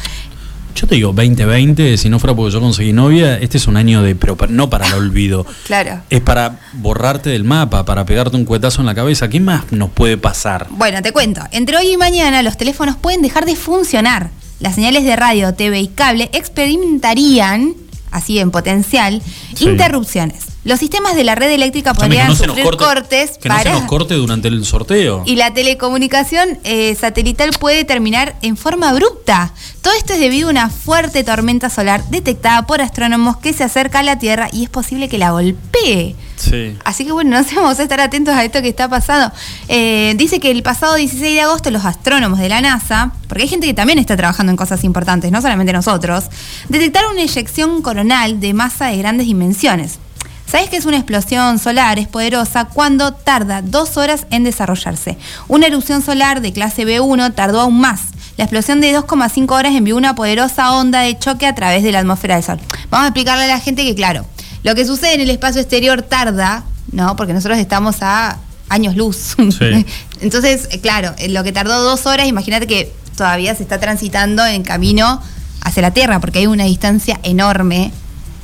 [0.74, 4.02] Yo te digo, 2020, si no fuera porque yo conseguí novia, este es un año
[4.02, 5.46] de, pero no para el olvido.
[5.66, 6.02] Claro.
[6.10, 9.28] Es para borrarte del mapa, para pegarte un cuetazo en la cabeza.
[9.28, 10.66] ¿Qué más nos puede pasar?
[10.70, 11.40] Bueno, te cuento.
[11.52, 14.30] Entre hoy y mañana los teléfonos pueden dejar de funcionar.
[14.60, 17.74] Las señales de radio, TV y cable experimentarían,
[18.10, 19.22] así en potencial,
[19.54, 19.64] Sí.
[19.64, 20.44] interrupciones.
[20.64, 23.82] Los sistemas de la red eléctrica podrían no sufrir corte, cortes que no se nos
[23.82, 25.22] corte durante el sorteo.
[25.26, 29.52] y la telecomunicación eh, satelital puede terminar en forma abrupta.
[29.82, 33.98] Todo esto es debido a una fuerte tormenta solar detectada por astrónomos que se acerca
[33.98, 36.16] a la Tierra y es posible que la golpee.
[36.36, 36.76] Sí.
[36.84, 39.34] Así que bueno, nos vamos a estar atentos a esto que está pasando.
[39.68, 43.48] Eh, dice que el pasado 16 de agosto los astrónomos de la NASA, porque hay
[43.48, 46.24] gente que también está trabajando en cosas importantes, no solamente nosotros,
[46.70, 49.98] detectaron una eyección coronal de masa de grandes dimensiones.
[50.46, 51.98] ¿Sabes que es una explosión solar?
[51.98, 55.16] Es poderosa cuando tarda dos horas en desarrollarse.
[55.48, 58.02] Una erupción solar de clase B1 tardó aún más.
[58.36, 62.00] La explosión de 2,5 horas envió una poderosa onda de choque a través de la
[62.00, 62.60] atmósfera del Sol.
[62.90, 64.26] Vamos a explicarle a la gente que, claro,
[64.64, 67.16] lo que sucede en el espacio exterior tarda, ¿no?
[67.16, 69.36] Porque nosotros estamos a años luz.
[69.36, 69.86] Sí.
[70.20, 74.62] Entonces, eh, claro, lo que tardó dos horas, imagínate que todavía se está transitando en
[74.62, 75.22] camino
[75.60, 77.92] hacia la Tierra, porque hay una distancia enorme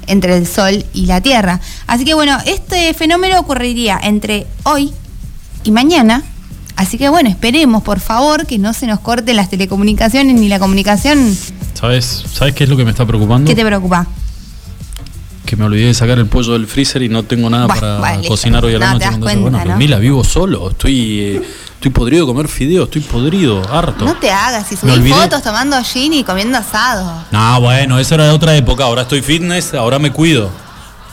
[0.07, 1.61] entre el Sol y la Tierra.
[1.87, 4.93] Así que bueno, este fenómeno ocurriría entre hoy
[5.65, 6.23] y mañana.
[6.77, 10.59] Así que bueno, esperemos por favor que no se nos corten las telecomunicaciones ni la
[10.59, 11.37] comunicación.
[11.75, 13.49] ¿Sabes, ¿Sabes qué es lo que me está preocupando?
[13.49, 14.07] ¿Qué te preocupa?
[15.45, 18.29] Que me olvidé de sacar el pollo del freezer y no tengo nada para vale,
[18.29, 18.99] cocinar hoy a la No, noche.
[19.01, 19.79] te das Entonces, cuenta, bueno, ¿no?
[19.79, 20.71] Mila, vivo solo.
[20.71, 21.43] Estoy, eh,
[21.81, 24.05] estoy podrido de comer fideos, estoy podrido, harto.
[24.05, 27.25] No te hagas, si subís fotos tomando gin y comiendo asado.
[27.31, 28.85] No, bueno, eso era de otra época.
[28.85, 30.51] Ahora estoy fitness, ahora me cuido.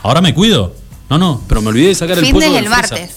[0.04, 0.76] Ahora me cuido.
[1.10, 3.12] No, no, pero me olvidé de sacar el Fitness pollo del el martes.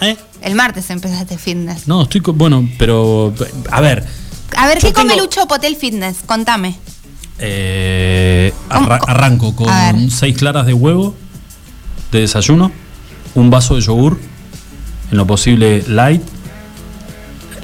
[0.00, 0.16] ¿Eh?
[0.42, 1.86] El martes empezaste fitness.
[1.86, 2.20] No, estoy.
[2.22, 3.32] Bueno, pero.
[3.70, 4.04] A ver.
[4.56, 6.18] A ver, ¿qué come tengo- Lucho Potel Fitness?
[6.26, 6.76] Contame.
[7.38, 8.86] Eh, ¿Cómo?
[8.86, 11.14] arra- arranco con seis claras de huevo
[12.10, 12.72] de desayuno,
[13.34, 14.18] un vaso de yogur,
[15.12, 16.22] en lo posible light.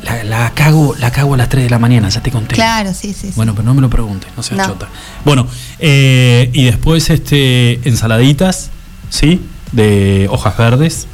[0.03, 2.55] La, la cago, la cago a las 3 de la mañana, ya te conté.
[2.57, 3.29] Claro, sí, sí.
[3.29, 3.33] sí.
[3.37, 4.67] Bueno, pero no me lo preguntes, no seas No.
[4.75, 4.88] chota.
[5.25, 5.47] Bueno,
[5.79, 8.71] eh, y después este ensaladitas,
[9.11, 9.41] ¿sí?
[9.71, 11.07] De hojas verdes.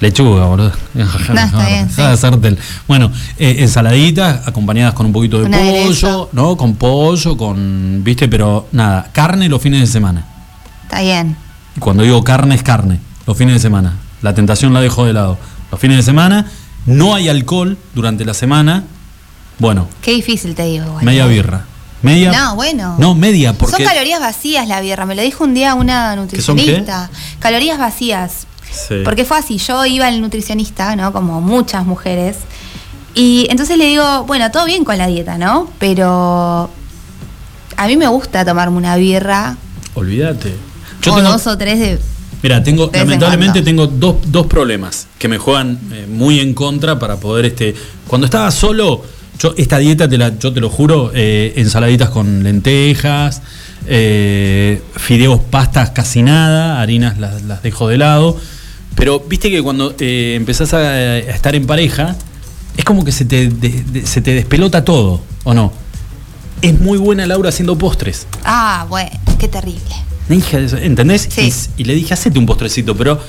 [0.00, 0.72] Lechuga, boludo.
[0.94, 2.58] está bien, sí.
[2.88, 6.30] Bueno, eh, ensaladitas acompañadas con un poquito de pollo, aderezo.
[6.32, 6.56] ¿no?
[6.56, 8.02] Con pollo, con.
[8.02, 8.28] ¿Viste?
[8.28, 10.24] Pero nada, carne los fines de semana.
[10.82, 11.36] Está bien.
[11.76, 13.00] Y cuando digo carne, es carne.
[13.26, 13.94] Los fines de semana.
[14.22, 15.38] La tentación la dejo de lado.
[15.70, 16.46] Los fines de semana,
[16.86, 18.84] no hay alcohol durante la semana.
[19.58, 20.84] Bueno, Qué difícil te digo.
[20.86, 21.64] igual, media birra.
[22.02, 22.32] Media.
[22.32, 22.96] No, bueno.
[22.98, 23.76] No, media, porque.
[23.76, 26.36] Son calorías vacías la birra, me lo dijo un día una son qué?
[26.36, 27.10] nutricionista.
[27.38, 28.46] Calorías vacías.
[28.70, 28.96] Sí.
[29.04, 31.12] Porque fue así, yo iba al nutricionista, ¿no?
[31.12, 32.38] Como muchas mujeres.
[33.14, 35.70] Y entonces le digo, bueno, todo bien con la dieta, ¿no?
[35.78, 36.68] Pero
[37.76, 39.56] a mí me gusta tomarme una birra
[39.94, 40.54] Olvídate.
[41.10, 42.00] o dos o tres de...
[42.44, 47.16] Mira, tengo, lamentablemente tengo dos, dos problemas que me juegan eh, muy en contra para
[47.16, 47.74] poder este.
[48.06, 49.02] Cuando estaba solo,
[49.38, 53.40] yo esta dieta te la, yo te lo juro, eh, ensaladitas con lentejas,
[53.86, 58.38] eh, fideos, pastas casi nada, harinas las, las dejo de lado.
[58.94, 62.14] Pero viste que cuando empezás a, a estar en pareja,
[62.76, 65.72] es como que se te, de- de- se te despelota todo, ¿o no?
[66.60, 68.26] Es muy buena Laura haciendo postres.
[68.44, 69.80] Ah, bueno, qué terrible.
[70.30, 71.28] Hija ¿entendés?
[71.30, 71.52] Sí.
[71.76, 73.20] Y, y le dije, hacete un postrecito, pero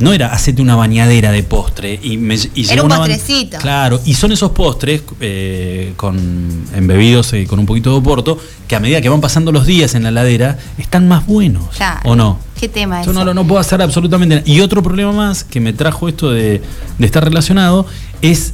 [0.00, 1.98] no era hacete una bañadera de postre.
[2.02, 3.58] Y me, y Era un una postrecito.
[3.58, 8.74] Claro, y son esos postres eh, con embebidos eh, con un poquito de oporto que
[8.76, 11.64] a medida que van pasando los días en la ladera están más buenos.
[11.76, 12.00] Claro.
[12.10, 12.38] ¿O no?
[12.58, 13.06] ¿Qué tema es?
[13.06, 14.46] Yo no, lo- no puedo hacer absolutamente nada.
[14.48, 16.60] Y otro problema más que me trajo esto de,
[16.98, 17.86] de estar relacionado
[18.20, 18.52] es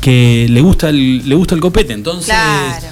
[0.00, 1.92] que le gusta el, le gusta el copete.
[1.92, 2.86] Entonces, Claro.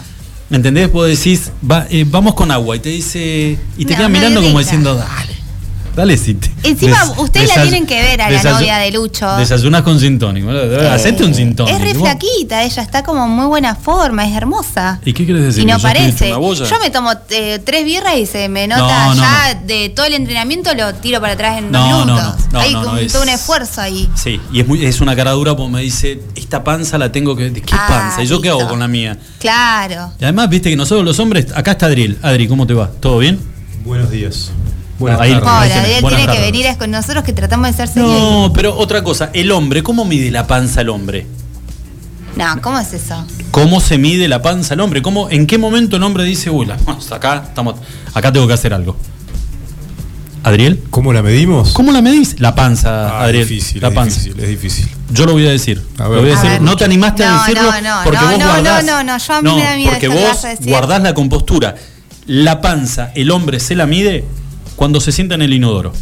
[0.50, 0.92] ¿Me entendés?
[0.92, 2.76] Vos decís, va, eh, vamos con agua.
[2.76, 3.58] Y te dice.
[3.78, 5.29] Y te No, queda no mirando como diciendo, dale.
[5.96, 9.28] Dale, si te- Encima, des- ustedes la tienen que ver a la novia de Lucho.
[9.36, 10.50] Desayunas con sin tónico.
[10.52, 11.76] Eh, Hacete un sin tónico.
[11.76, 15.00] Es re flaquita, ella está como en muy buena forma, es hermosa.
[15.04, 15.62] ¿Y qué quieres decir?
[15.62, 16.28] Y no ¿Que sos parece.
[16.30, 20.06] Yo me tomo eh, tres birras y se me nota No, no, ya de todo
[20.06, 22.34] el entrenamiento lo tiro para atrás en No, dos no, minutos.
[22.46, 24.08] no, no, Hay no, es- todo un esfuerzo ahí.
[24.14, 27.34] Sí, y es, muy, es una cara dura porque me dice, esta panza la tengo
[27.36, 27.52] que...
[27.52, 28.22] ¿Qué Ah, panza?
[28.22, 29.18] ¿Y yo qué hago con la mía?
[29.40, 30.12] Claro.
[30.20, 32.16] Y además, viste que nosotros los hombres, acá está Adriel.
[32.22, 32.88] Adri, ¿cómo te va?
[33.00, 33.40] ¿Todo bien?
[33.84, 34.50] Buenos días.
[35.00, 36.40] Buenas Ahí- Buenas tiene que tardes.
[36.42, 38.10] venir es con nosotros que tratamos de ser serios.
[38.10, 41.26] No, pero otra cosa, el hombre, ¿cómo mide la panza el hombre?
[42.36, 43.24] No, ¿cómo es eso?
[43.50, 45.02] ¿Cómo se mide la panza el hombre?
[45.02, 46.76] ¿Cómo, ¿En qué momento el hombre dice, uy, la
[47.10, 47.74] acá, estamos,
[48.14, 48.96] acá tengo que hacer algo?
[50.42, 50.82] ¿Adriel?
[50.90, 51.72] ¿Cómo la medimos?
[51.72, 52.36] ¿Cómo la medís?
[52.40, 53.46] La panza, Ah, Adriel.
[53.46, 54.20] difícil, la es panza.
[54.20, 54.88] difícil, es difícil.
[55.12, 55.82] Yo lo voy a decir.
[55.98, 56.20] A Lo ver.
[56.20, 56.50] voy a A decir.
[56.52, 56.62] ver.
[56.62, 58.84] No te animaste a No, decirlo no, no, porque no, vos no, guardás.
[58.84, 60.66] no, no, yo a mí me da miedo porque que vos vas a decir.
[60.68, 61.74] guardás la compostura.
[62.26, 64.24] La panza, el hombre se la mide
[64.80, 65.92] cuando se sienta en el inodoro.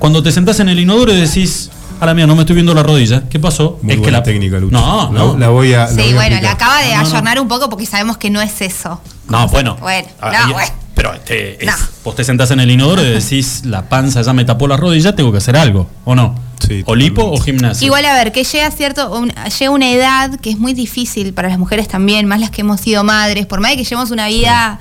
[0.00, 2.74] Cuando te sentás en el inodoro y decís, a la mía, no me estoy viendo
[2.74, 3.28] la rodilla.
[3.30, 3.78] ¿Qué pasó?
[3.82, 4.72] Muy buena técnica, Lucho.
[4.76, 5.38] No, La- no.
[5.38, 5.82] La, voy a.
[5.82, 6.54] la Sí, voy bueno, le aplicar.
[6.56, 7.08] acaba de No, no.
[7.08, 9.00] ayornar un poco porque sabemos que no es eso.
[9.28, 9.76] No, bueno.
[9.80, 10.72] Bueno, Ah, no, y- bueno.
[10.96, 11.72] Pero este, es- No.
[12.02, 15.14] vos te sentás en el inodoro y decís, la panza ya me tapó la rodilla,
[15.14, 16.34] tengo que hacer algo, ¿o no?
[16.66, 17.86] Sí, o lipo o gimnasio.
[17.86, 21.48] Igual a ver, que llega cierto, un- llega una edad que es muy difícil para
[21.48, 24.26] las mujeres también, más las que hemos sido madres, por más de que llevemos una
[24.26, 24.80] vida,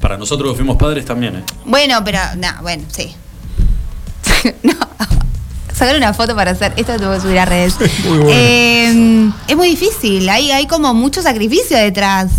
[0.00, 1.42] Para nosotros que fuimos padres también, ¿eh?
[1.64, 3.14] bueno, pero no, bueno, sí.
[4.62, 4.72] no.
[5.74, 7.74] Sacar una foto para hacer, esto lo tengo que subir a redes.
[8.04, 8.30] Muy bueno.
[8.32, 12.30] Eh, es muy difícil, hay, hay como mucho sacrificio detrás.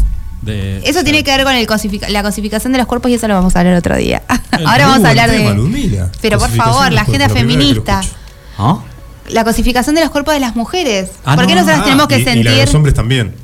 [0.41, 1.67] de- Eso tiene que ver con el
[2.10, 4.24] la cosificación de los cuerpos y eso lo vamos a hablar otro día.
[4.65, 6.06] Ahora vamos a hablar tema, de.
[6.22, 8.02] Pero por favor, la agenda feminista.
[8.58, 8.80] ¿Ah?
[9.30, 11.12] La cosificación de los cuerpos de las mujeres.
[11.24, 12.65] Ah, ¿Por qué no, nosotras Ah, tenemos que y- Y la de sentir?
[12.65, 13.36] los hombres también.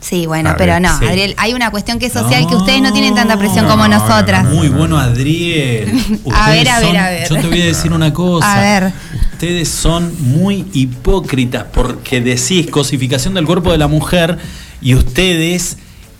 [0.00, 1.06] Sí, bueno, A pero ver, no, sí.
[1.06, 3.88] Adriel, hay una cuestión que es social que ustedes no tienen tanta presión No, como
[3.88, 4.44] no, nosotras.
[4.44, 5.90] no, no, Muy bueno, Adriel.
[6.32, 7.28] A ver, a ver, son- a ver.
[7.28, 8.54] Yo te voy a decir una cosa.
[8.54, 8.92] A ver.
[9.32, 14.38] Ustedes son muy hipócritas porque decís cosificación del cuerpo de la mujer
[14.80, 15.78] y ustedes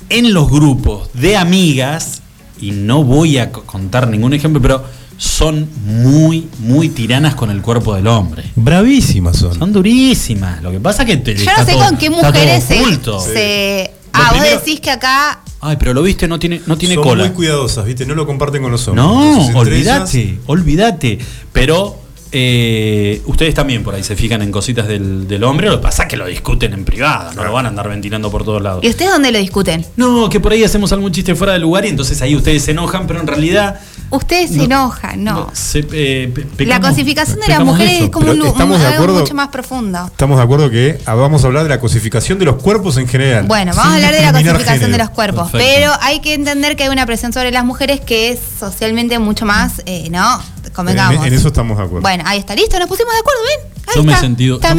[0.09, 2.23] en los grupos de amigas,
[2.61, 4.85] y no voy a co- contar ningún ejemplo, pero
[5.19, 8.45] son muy, muy tiranas con el cuerpo del hombre.
[8.57, 9.59] Bravísimas son.
[9.59, 10.63] Son durísimas.
[10.63, 13.21] Lo que pasa que te, Yo está no sé todo- con qué mujeres se, oculto.
[13.21, 15.41] se- Ah, vos decís que acá.
[15.61, 17.25] Ay, pero lo viste, no tiene, no tiene son cola.
[17.25, 18.07] muy cuidadosas, ¿viste?
[18.07, 19.05] No lo comparten con los hombres.
[19.05, 21.19] No, olvídate, ellas- olvídate.
[21.53, 21.99] Pero
[22.33, 26.03] eh, ustedes también por ahí se fijan en cositas del, del hombre, lo que pasa
[26.05, 28.85] es que lo discuten en privado, no lo van a andar ventilando por todos lados.
[28.85, 29.85] ¿Y ustedes dónde lo discuten?
[29.97, 32.71] No, que por ahí hacemos algún chiste fuera de lugar y entonces ahí ustedes se
[32.73, 33.81] enojan, pero en realidad...
[34.11, 35.51] Ustedes se No, enojan, no.
[35.53, 38.05] se, eh, pe- la cosificación de las mujeres eso.
[38.05, 40.07] es como un, estamos un- de algo mucho más profundo.
[40.07, 43.07] Estamos de acuerdo que ah, vamos a hablar de la cosificación de los cuerpos en
[43.07, 43.45] general.
[43.47, 45.75] Bueno, vamos a hablar de la cosificación de los cuerpos, Perfecto.
[45.75, 49.45] pero hay que entender que hay una presión sobre las mujeres que es socialmente mucho
[49.45, 50.41] más, eh, ¿no?
[50.75, 51.27] Convengamos.
[51.27, 52.03] En, en eso estamos de acuerdo.
[52.03, 53.68] Bueno, ahí está, listo, nos pusimos de acuerdo, ¿ven?
[53.95, 54.57] Yo me he está, sentido...
[54.57, 54.75] Esta yo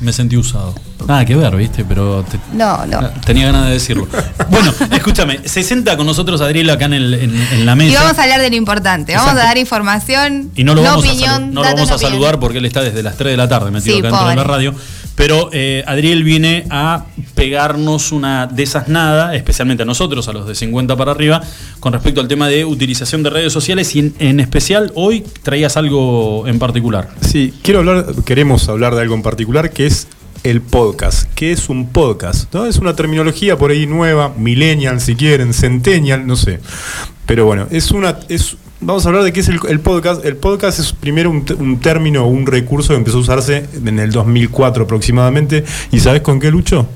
[0.00, 0.74] me- sentí usado.
[1.06, 1.84] Nada que ver, ¿viste?
[1.84, 2.24] Pero...
[2.24, 2.98] te- No, no.
[2.98, 4.08] Ah, Tenía ganas de decirlo.
[4.50, 7.92] Bueno, escúchame, se sienta con nosotros Adriel acá en, el- en- en la mesa.
[7.92, 9.14] Y vamos a hablar de lo importante.
[9.14, 10.50] Vamos a dar información.
[10.56, 12.12] Y no lo vamos, a, opinión, salu- no lo vamos a opinión.
[12.12, 14.36] saludar porque él está desde las 3 de la tarde metido Sí, acá dentro de
[14.36, 14.74] la radio.
[15.16, 20.94] Pero eh, Adriel viene a pegarnos una desasnada, especialmente a nosotros, a los de 50
[20.96, 21.42] para arriba,
[21.80, 26.46] con respecto al tema de utilización de redes sociales y en, especial hoy traías algo
[26.46, 27.08] en particular.
[27.22, 30.06] Sí, quiero hablar, queremos hablar de algo en particular que es
[30.42, 31.28] el podcast.
[31.34, 32.52] ¿Qué es un podcast?
[32.54, 32.66] ¿No?
[32.66, 36.60] Es una terminología por ahí nueva, millennial si quieren, centennial, no sé.
[37.24, 40.24] Pero bueno, es una es vamos a hablar de qué es el, el podcast.
[40.24, 44.84] El podcast es primero un, término, un recurso que empezó a usarse en el 2004
[44.84, 45.64] aproximadamente.
[45.92, 46.86] ¿Y sabes con qué luchó?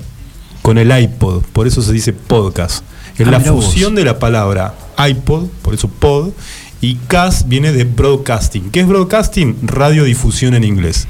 [0.61, 1.43] Con el iPod.
[1.53, 2.83] Por eso se dice podcast.
[3.17, 3.65] Es Ah, la vos.
[3.65, 4.73] fusión de la palabra
[5.07, 6.29] iPod, por eso pod,
[6.79, 8.71] y cast viene de broadcasting.
[8.71, 9.57] ¿Qué es broadcasting?
[9.63, 11.07] Radiodifusión en inglés.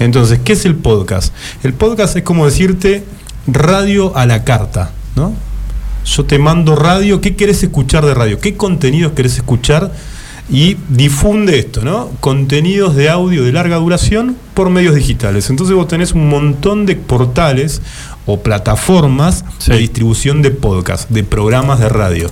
[0.00, 1.32] Entonces, ¿qué es el podcast?
[1.62, 3.04] El podcast es como decirte
[3.46, 5.32] radio a la carta, ¿no?
[6.04, 8.38] Yo te mando radio, ¿qué querés escuchar de radio?
[8.38, 9.92] ¿Qué contenidos querés escuchar?
[10.50, 12.10] Y difunde esto, ¿no?
[12.20, 15.48] Contenidos de audio de larga duración por medios digitales.
[15.48, 17.80] Entonces vos tenés un montón de portales
[18.26, 19.72] o plataformas Sí.
[19.72, 22.30] de distribución de podcast, de programas de radio.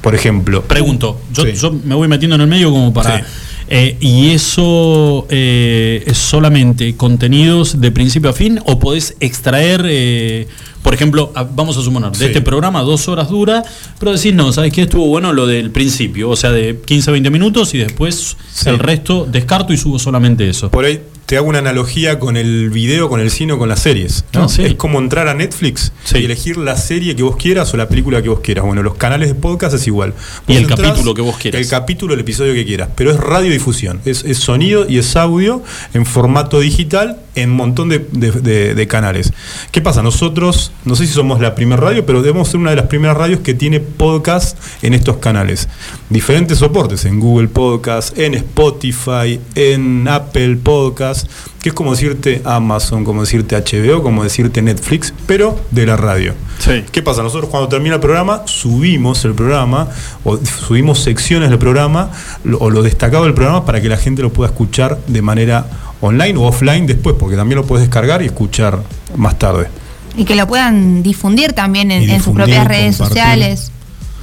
[0.00, 1.52] Por ejemplo, Pregunto, yo, Sí.
[1.52, 3.18] yo me voy metiendo en el medio como para...
[3.18, 3.24] Sí.
[3.68, 10.48] eh, ¿Y eso eh, es solamente contenidos de principio a fin o podés extraer, eh,
[10.82, 12.24] por ejemplo, vamos a suponer, de Sí.
[12.24, 13.62] este programa dos horas dura,
[13.98, 14.82] pero decís, no, ¿sabes qué?
[14.82, 18.68] Estuvo bueno lo del principio, o sea, de 15 a 20 minutos y después Sí.
[18.68, 20.70] el resto descarto y subo solamente eso.
[20.70, 21.00] Por ahí
[21.32, 24.22] te hago una analogía con el video, con el cine o con las series.
[24.34, 24.42] ¿no?
[24.44, 24.64] Ah, sí.
[24.64, 26.18] Es como entrar a Netflix Sí.
[26.18, 28.66] y elegir la serie que vos quieras o la película que vos quieras.
[28.66, 30.12] Bueno, los canales de podcast es igual.
[30.46, 31.58] Y el capítulo que vos quieras.
[31.62, 32.90] El capítulo, el episodio que quieras.
[32.94, 34.02] Pero es radiodifusión.
[34.04, 35.62] Es, es sonido y es audio
[35.94, 39.32] en formato digital en un montón de, de- de- de canales.
[39.70, 40.02] ¿Qué pasa?
[40.02, 43.16] Nosotros, no sé si somos la primera radio, pero debemos ser una de las primeras
[43.16, 45.66] radios que tiene podcast en estos canales.
[46.10, 51.21] Diferentes soportes, en Google Podcast, en Spotify, en Apple Podcast,
[51.60, 56.34] que es como decirte Amazon, como decirte HBO, como decirte Netflix, pero de la radio.
[56.58, 56.84] Sí.
[56.92, 57.22] ¿Qué pasa?
[57.22, 59.88] Nosotros cuando termina el programa subimos el programa
[60.24, 62.10] o subimos secciones del programa
[62.44, 65.66] lo- o lo destacado del programa para que la gente lo pueda escuchar de manera
[66.00, 68.82] online o offline después, porque también lo puedes descargar y escuchar
[69.16, 69.68] más tarde.
[70.16, 73.22] Y que lo puedan difundir también en, sus propias redes compartir.
[73.22, 73.72] sociales.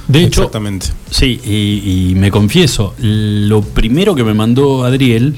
[0.08, 0.86] De hecho, Exactamente.
[1.10, 5.36] Sí, y, y me confieso, lo primero que me mandó Adriel,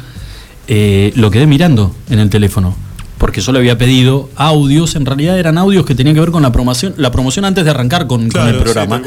[0.69, 2.75] eh, lo quedé mirando en el teléfono,
[3.19, 6.43] porque yo le había pedido audios, en realidad eran audios que tenían que ver con
[6.43, 9.01] la promoción, la promoción antes de arrancar con, el programa.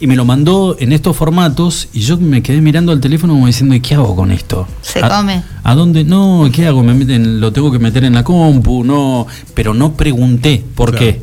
[0.00, 3.46] y me lo mandó en estos formatos y yo me quedé mirando al teléfono como
[3.46, 4.66] diciendo, ¿y qué hago con esto?
[4.82, 5.42] Se ¿A- come.
[5.62, 6.04] ¿A dónde?
[6.04, 6.82] No, ¿qué hago?
[6.82, 8.82] ¿Me meten- ¿Lo tengo que meter en la compu?
[8.84, 11.04] No, pero no pregunté por Claro.
[11.06, 11.22] qué.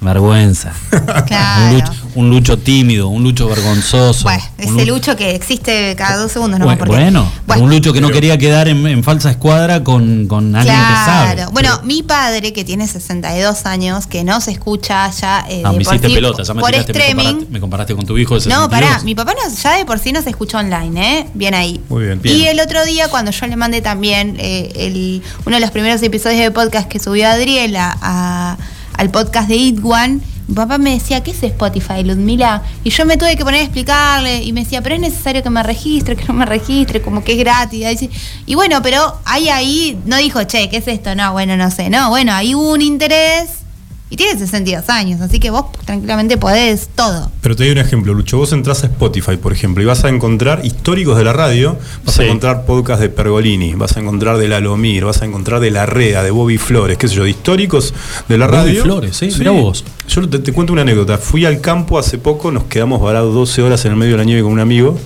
[0.00, 0.72] Vergüenza.
[1.26, 1.84] Claro.
[2.16, 4.24] Un, lucho, tímido, un lucho vergonzoso.
[4.24, 7.62] Bueno, un ese lucho que existe cada dos segundos, no bueno, bueno, Bueno.
[7.64, 11.34] un lucho que no quería quedar en, en falsa escuadra con, con alguien que sabe.
[11.34, 11.50] Claro.
[11.52, 15.78] Bueno, mi padre, que tiene 62 años, que no se escucha ya eh, Ah, de
[15.78, 17.24] me por hiciste sí pelota, ya me, por tiraste, me, streaming.
[17.24, 18.70] comparaste, me comparaste con tu hijo de No, 62.
[18.70, 21.26] pará, mi papá no- ya de por sí no se escucha online, ¿eh?
[21.34, 21.80] Bien ahí.
[21.88, 22.20] Muy bien.
[22.24, 22.48] Y Bien.
[22.48, 26.40] el otro día, cuando yo le mandé también eh, el, uno de los primeros episodios
[26.40, 28.56] de podcast que subió Adriela a-
[28.96, 30.20] al podcast de It One,
[30.54, 32.62] papá me decía, ¿qué es Spotify, Ludmila?
[32.84, 35.50] Y yo me tuve que poner a explicarle y me decía, pero es necesario que
[35.50, 38.08] me registre, que no me registre, como que es gratis.
[38.46, 41.14] Y bueno, pero ahí ahí no dijo, che, ¿qué es esto?
[41.14, 41.90] No, bueno, no sé.
[41.90, 43.65] No, bueno, hay un interés
[44.08, 47.30] y tiene 62 años, así que vos tranquilamente podés todo.
[47.40, 48.38] Pero te doy un ejemplo, Lucho.
[48.38, 52.14] Vos entras a Spotify, por ejemplo, y vas a encontrar históricos de la radio, vas
[52.14, 52.22] Sí.
[52.22, 55.86] a encontrar podcast de Pergolini, vas a encontrar de Lalomir, vas a encontrar de La
[55.86, 57.92] Rea, de Bobby Flores, qué sé yo, de históricos
[58.28, 58.82] de la Bobby radio.
[58.84, 59.84] Flores, sí, mirá vos.
[60.08, 61.18] Yo te, te cuento una anécdota.
[61.18, 64.24] Fui al campo hace poco, nos quedamos varados 12 horas en el medio de la
[64.24, 64.96] nieve con un amigo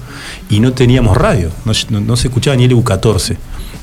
[0.51, 1.49] y no teníamos radio.
[1.65, 3.37] No, no- no se escuchaba ni el U14.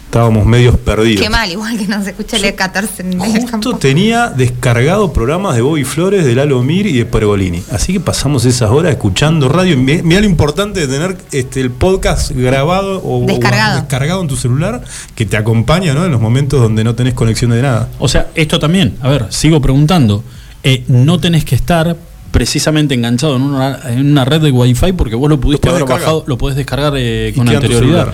[0.08, 1.22] Estábamos medios perdidos.
[1.22, 3.78] Qué mal, igual que no se escucha el 14 en el Justo campo.
[3.78, 7.62] tenía descargado programas de Bobby Flores, de Lalo Mir y de Pergolini.
[7.72, 9.78] Así que pasamos esas horas escuchando radio.
[9.78, 13.76] Mi- Mirá lo importante de tener este, el podcast grabado o o Descargado.
[13.82, 14.82] descargado en tu celular
[15.14, 16.06] que te acompaña ¿no?
[16.06, 17.90] en los momentos donde no tenés conexión de nada.
[18.00, 20.24] O sea, esto también, a ver, sigo preguntando.
[20.64, 21.98] Eh, no tenés que estar
[22.32, 25.84] precisamente enganchado en una, en una red de Wi-Fi porque vos lo pudiste Lo haber
[25.84, 26.02] descargar.
[26.06, 28.14] bajado, lo podés descargar eh, con anterioridad.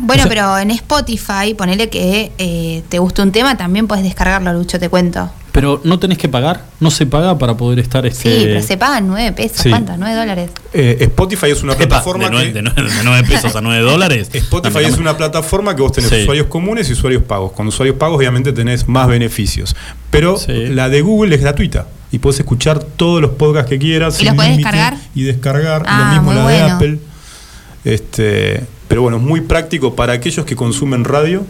[0.00, 4.02] Bueno, O sea- pero en Spotify, ponele que eh, te gusta un tema, también puedes
[4.04, 5.30] descargarlo, Lucho, te cuento.
[5.52, 8.44] Pero no tenés que pagar, no se paga para poder estar Sí, este.
[8.46, 9.68] pero se pagan 9 pesos, sí.
[9.68, 9.94] ¿cuánto?
[9.98, 10.50] 9 dólares.
[10.72, 12.52] Eh, Spotify es una Epa, plataforma de, nueve, que...
[12.54, 14.30] de nueve- de nueve pesos a 9 dólares.
[14.32, 16.22] Spotify es una plataforma que vos tenés Sí.
[16.22, 17.50] usuarios comunes y usuarios pagos.
[17.52, 19.74] Con usuarios pagos obviamente tenés más beneficios.
[20.10, 20.68] Pero Sí.
[20.68, 21.86] la de Google es gratuita.
[22.12, 24.20] Y podés escuchar todos los podcasts que quieras.
[24.20, 24.96] ¿Y los sin podés descargar?
[25.16, 25.82] Y descargar.
[25.86, 26.74] Ah, Lo mismo muy la de bueno.
[26.76, 26.98] Apple.
[27.84, 31.46] Este, pero bueno, es muy práctico para aquellos que consumen radio.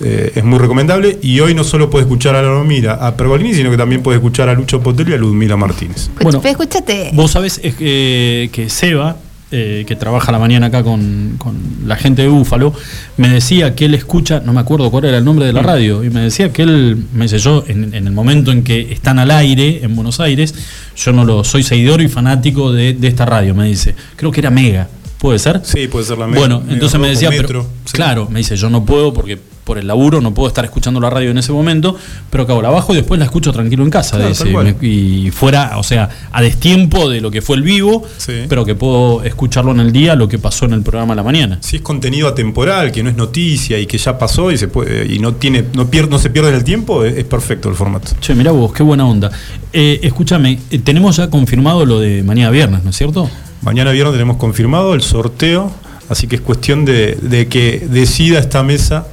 [0.00, 1.18] Eh, es muy recomendable.
[1.22, 4.18] Y hoy no solo puedes escuchar a la Mira, a Pergolini, sino que también puedes
[4.18, 6.10] escuchar a Lucho Potel y a Ludmila Martínez.
[6.20, 7.10] Bueno, escúchate.
[7.12, 9.18] Vos sabés es que, Seba,
[9.52, 11.54] eh, que trabaja la mañana acá con, con
[11.86, 12.72] la gente de Búfalo,
[13.18, 15.56] me decía que él escucha, no me acuerdo cuál era el nombre de Mm.
[15.56, 18.64] la radio, y me decía que él, me dice yo, en, en el momento en
[18.64, 20.54] que están al aire en Buenos Aires,
[20.96, 23.94] yo no lo soy seguidor y fanático de, de esta radio, me dice.
[24.16, 24.88] Creo que era Mega,
[25.20, 25.60] ¿puede ser?
[25.64, 27.92] Sí, puede ser la Mega- Bueno, entonces me decía, pero, Metro, sí.
[27.92, 31.10] claro, me dice, yo no puedo porque por el laburo no puedo estar escuchando la
[31.10, 31.94] radio en ese momento,
[32.30, 34.16] pero acabo la bajo y después la escucho tranquilo en casa.
[34.16, 34.76] Claro, dice, tal cual.
[34.80, 38.32] me- y fuera, o sea, a destiempo de lo que fue el vivo, Sí.
[38.48, 41.22] pero que puedo escucharlo en el día, lo que pasó en el programa a la
[41.22, 41.58] mañana.
[41.60, 45.06] Si es contenido atemporal, que no es noticia y que ya pasó y se puede
[45.14, 48.10] y no tiene no pier- no se pierde el tiempo, es, es perfecto el formato.
[48.20, 49.30] Che, mirá vos, qué buena onda.
[49.72, 53.30] Eh, escúchame, eh, tenemos ya confirmado lo de mañana viernes, ¿no es cierto?
[53.62, 55.70] Mañana viernes tenemos confirmado el sorteo,
[56.08, 59.06] así que es cuestión de, que decida esta mesa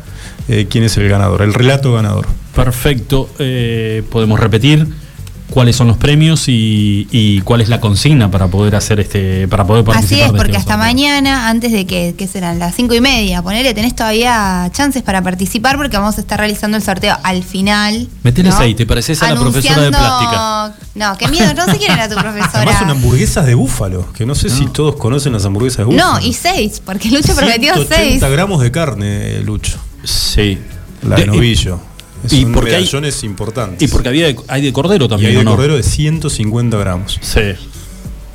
[0.48, 2.28] eh, quién es el ganador, el relato ganador.
[2.56, 3.30] Perfecto.
[3.40, 4.88] eh, podemos repetir
[5.50, 9.66] cuáles son los premios y, y cuál es la consigna para poder hacer este, para
[9.66, 10.14] poder participar.
[10.20, 10.88] Así es, de porque este hasta sorteo.
[10.88, 15.22] mañana, antes de que, que serán las cinco y media, ponele, tenés todavía chances para
[15.22, 18.08] participar porque vamos a estar realizando el sorteo al final.
[18.24, 18.56] Metele ¿no?
[18.56, 20.76] aceite, pareces a la profesora de Anunciando- plástica.
[20.96, 22.92] No, qué miedo, no sé quién era tu Además son profesora.
[22.92, 26.14] hamburguesas de búfalo, que no sé si todos conocen las hamburguesas de búfalo.
[26.14, 28.32] No, y seis, porque Lucho prometió 180 seis.
[28.32, 29.78] gramos de carne, Lucho.
[30.04, 30.58] Sí.
[31.04, 31.80] La De- de novillo.
[32.30, 33.82] Y Son porque hay- medallones importantes.
[33.82, 35.30] Y porque había de- hay de cordero Y también.
[35.30, 35.52] hay de ¿o no?
[35.52, 37.20] cordero de 150 gramos.
[37.22, 37.42] Sí.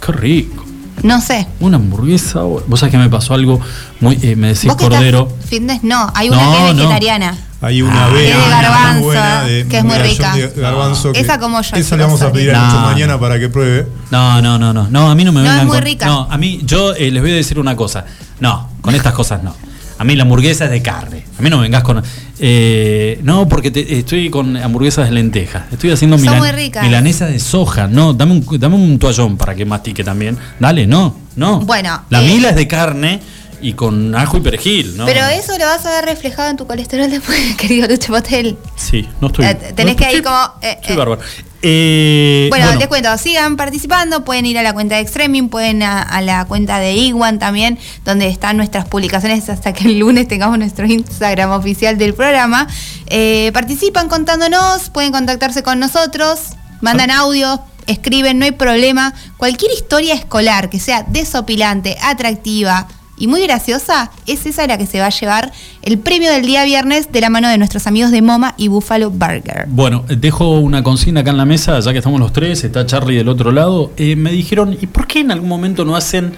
[0.04, 0.64] Qué rico.
[1.02, 1.46] No sé.
[1.60, 2.42] Una hamburguesa.
[2.42, 3.60] Vos sabés que me pasó algo
[4.00, 4.18] muy.
[4.22, 5.28] eh, me decís ¿Vos que cordero.
[5.32, 5.82] estás fitness?
[5.82, 6.82] No, hay una No, que es no.
[6.82, 7.38] vegetariana.
[7.60, 10.34] Hay una Ah, es de muy garbanzo, buena de que es muy rica.
[10.34, 12.80] de garbanzo que- Esa como yo, Esa le vamos a pedir a No, no.
[12.88, 13.86] mañana para que pruebe.
[14.10, 14.88] No, no, no, no.
[14.90, 16.06] No, a mí no me No, es muy rica.
[16.06, 18.04] No, a mí, yo eh, les voy a decir una cosa.
[18.40, 19.54] No, con estas cosas no.
[20.02, 21.22] A mí la hamburguesa es de carne.
[21.38, 22.02] A mí no me vengas con.
[22.40, 25.62] eh, no, porque te- estoy con hamburguesas de lentejas.
[25.70, 26.42] Estoy haciendo milan-
[26.82, 27.86] milanesa de soja.
[27.86, 30.36] No, dame un, dame un toallón para que mastique también.
[30.58, 31.60] Dale, no, no.
[31.60, 33.20] Bueno, La eh, mila es de carne
[33.60, 35.06] y con ajo y perejil, ¿no?
[35.06, 38.56] Pero eso lo vas a ver reflejado en tu colesterol después, querido Lucho Potel.
[38.74, 39.44] Sí, no estoy.
[39.44, 40.98] Eh, tenés no, que ir como, eh, estoy eh.
[40.98, 41.20] bárbaro.
[41.64, 46.02] Eh, Bueno, les cuento, sigan participando, pueden ir a la cuenta de Extreming, pueden a,
[46.02, 50.58] a la cuenta de Iguan también, donde están nuestras publicaciones hasta que el lunes tengamos
[50.58, 52.66] nuestro Instagram oficial del programa.
[53.06, 56.40] Eh, participan contándonos, pueden contactarse con nosotros,
[56.80, 59.14] mandan audios, escriben, no hay problema.
[59.36, 62.88] Cualquier historia escolar que sea desopilante, atractiva,
[63.22, 65.52] y muy graciosa, es esa la que se va a llevar
[65.82, 69.10] el premio del día viernes de la mano de nuestros amigos de Moma y Buffalo
[69.12, 69.66] Burger.
[69.68, 73.14] Bueno, dejo una consigna acá en la mesa, ya que estamos los tres, está Charlie
[73.18, 73.92] del otro lado.
[73.96, 76.32] Eh, me dijeron, ¿y por qué en algún momento no hacen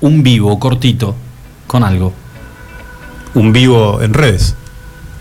[0.00, 1.14] un vivo cortito
[1.66, 2.14] con algo?
[3.34, 4.54] Un vivo en redes.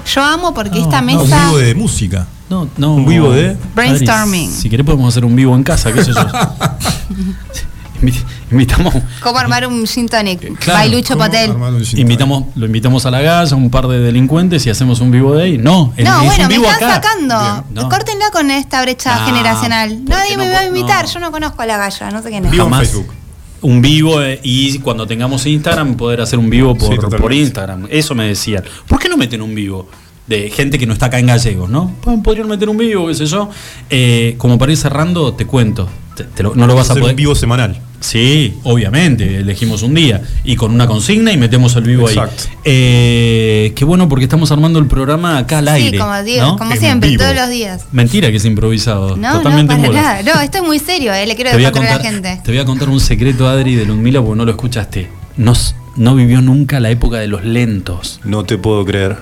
[0.05, 1.19] Yo amo porque No, esta no, mesa...
[1.21, 2.27] Un vivo de música.
[2.49, 2.95] No, no.
[2.95, 4.49] Un vivo de- Adri, Brainstorming.
[4.49, 6.21] si querés podemos hacer un vivo en casa, qué sé yo.
[8.01, 10.57] Invi- Invitamos, ¿Cómo armar un gin tonic?
[10.59, 11.51] Claro, Bailucho ¿Cómo Potel.
[11.51, 14.99] armar un gin invitamos, lo invitamos a la galla, un par de delincuentes y hacemos
[15.01, 15.57] un vivo de ahí.
[15.57, 16.93] No, el- No, es un bueno, me están acá.
[16.95, 17.65] sacando.
[17.73, 17.89] No.
[17.89, 19.89] Córtenla con esta brecha No, generacional.
[20.05, 21.05] ¿por Nadie me va a invitar.
[21.05, 21.11] No.
[21.11, 22.51] Yo no conozco a la galla, no sé quién es.
[22.51, 22.73] Vivo en.
[22.73, 23.13] Facebook.
[23.61, 27.87] Un vivo eh, y cuando tengamos Instagram poder hacer un vivo por, Instagram.
[27.89, 28.63] Eso me decían.
[28.87, 29.89] ¿Por qué no meten un vivo?
[30.27, 31.91] De gente que no está acá en Gallegos, ¿no?
[32.01, 33.49] Pues, Podrían meter un vivo, qué sé yo.
[33.89, 35.89] Eh, como para ir cerrando, te cuento.
[36.15, 37.09] Te- te lo- no lo vas a poder.
[37.09, 37.81] un vivo semanal.
[38.01, 42.43] Sí, obviamente, elegimos un día y con una consigna y metemos el vivo Exacto.
[42.47, 42.57] ahí.
[42.63, 45.91] Eh, qué bueno porque estamos armando el programa acá al aire.
[45.91, 46.57] Sí, como digo, ¿no?
[46.57, 47.23] como siempre, vivo.
[47.23, 47.85] todos los días.
[47.91, 49.17] Mentira que es improvisado.
[49.17, 50.21] No, totalmente no, para nada.
[50.23, 51.25] No, esto es muy serio, eh.
[51.27, 52.39] le quiero voy, a la gente.
[52.43, 55.09] te voy a contar un secreto, Adri, de Ludmila, porque no lo escuchaste.
[55.35, 58.21] No, s- no vivió nunca la época de los lentos.
[58.23, 59.17] No te puedo creer.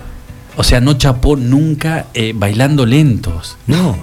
[0.55, 3.57] O sea, no chapó nunca eh, bailando lentos.
[3.65, 3.97] No.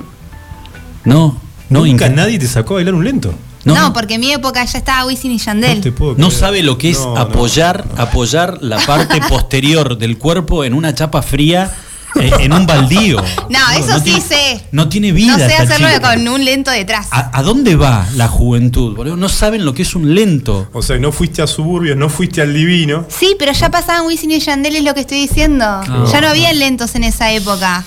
[1.05, 3.35] No, no, Nunca nadie te sacó a bailar un lento.
[3.65, 5.95] No, No, porque en mi época ya estaba Wisin y Yandel.
[6.17, 7.21] No sabe lo que es No, no.
[7.21, 11.73] apoyar, apoyar la parte posterior del cuerpo en una chapa fría
[12.21, 13.17] eh, en un baldío.
[13.51, 14.65] No, eso sí tiene- sé.
[14.71, 15.33] No tiene vida.
[15.37, 16.15] no sé hacerlo chica.
[16.15, 17.09] con un lento detrás.
[17.11, 18.95] ¿A, a dónde va la juventud?
[18.95, 19.17] boludo?
[19.17, 20.69] No saben lo que es un lento.
[20.73, 23.05] O sea, no fuiste a suburbios, no fuiste al divino.
[23.09, 25.65] Sí, pero ya pasaban Wisin y Yandel, es lo que estoy diciendo.
[26.13, 27.85] Ya no había lentos en esa época.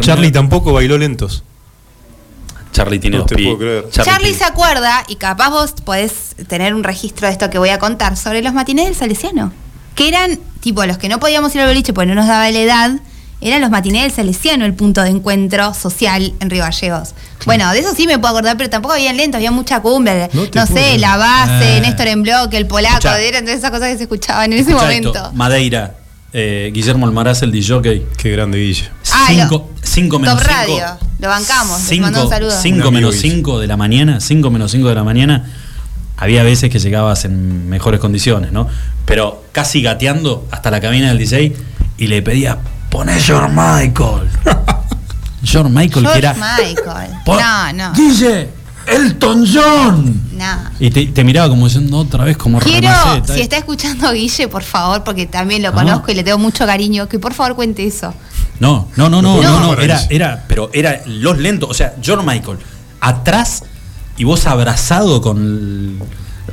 [0.00, 1.44] Charlie tampoco bailó lentos.
[2.76, 3.90] Charlie tiene No dos te pi- puedo creer.
[3.90, 7.70] Charlie, tiene- se acuerda, y capaz vos podés tener un registro de esto que voy
[7.70, 9.52] a contar, sobre los matines del Salesiano.
[9.94, 12.58] Que eran, tipo, los que no podíamos ir al boliche porque no nos daba la
[12.58, 12.90] edad,
[13.40, 17.14] eran los matines del Salesiano el punto de encuentro social en Río Gallegos.
[17.46, 20.28] Bueno, de eso sí me puedo acordar, pero tampoco había lentos, había mucha cumbre.
[20.54, 21.80] No sé, la base, Ah.
[21.80, 24.92] Néstor en bloque, el polaco, eran todas esas cosas que se escuchaban en ese Escuchá
[24.92, 25.32] esto, momento.
[25.34, 25.94] Madeira,
[26.38, 27.80] eh, Guillermo Almaraz, el DJ.
[28.18, 28.90] Qué grande Guille.
[29.12, 30.78] Ah, Cinco, lo- cinco menos Top cinco.
[30.78, 32.50] Radio, lo bancamos, les Cinco, mando un saludo.
[32.50, 33.34] cinco Un amigo menos Guille.
[33.36, 35.44] 5 de la mañana, 5 menos 5 de la mañana,
[36.18, 38.68] había veces que llegabas en mejores condiciones, ¿no?
[39.06, 41.54] Pero casi gateando hasta la cabina del DJ
[41.96, 42.58] y le pedía,
[42.90, 44.28] poné George Michael.
[45.42, 46.34] George Michael, que George era...
[46.34, 47.10] Michael.
[47.24, 47.92] "Pon- No, no.
[47.94, 48.48] Guille,
[48.86, 50.22] Elton John.
[50.36, 50.44] No.
[50.78, 53.42] Y te, te miraba como diciendo otra vez como Quiero, Ramaceta, si eh.
[53.42, 55.72] está escuchando Guille, por favor, porque también lo Ah.
[55.72, 58.14] conozco y le tengo mucho cariño, que por favor cuente eso.
[58.60, 59.60] No, no, no, no, No.
[59.60, 62.58] no, era, era, pero era los lentos, o sea, George Michael,
[63.00, 63.64] atrás
[64.16, 65.98] y vos abrazado con el-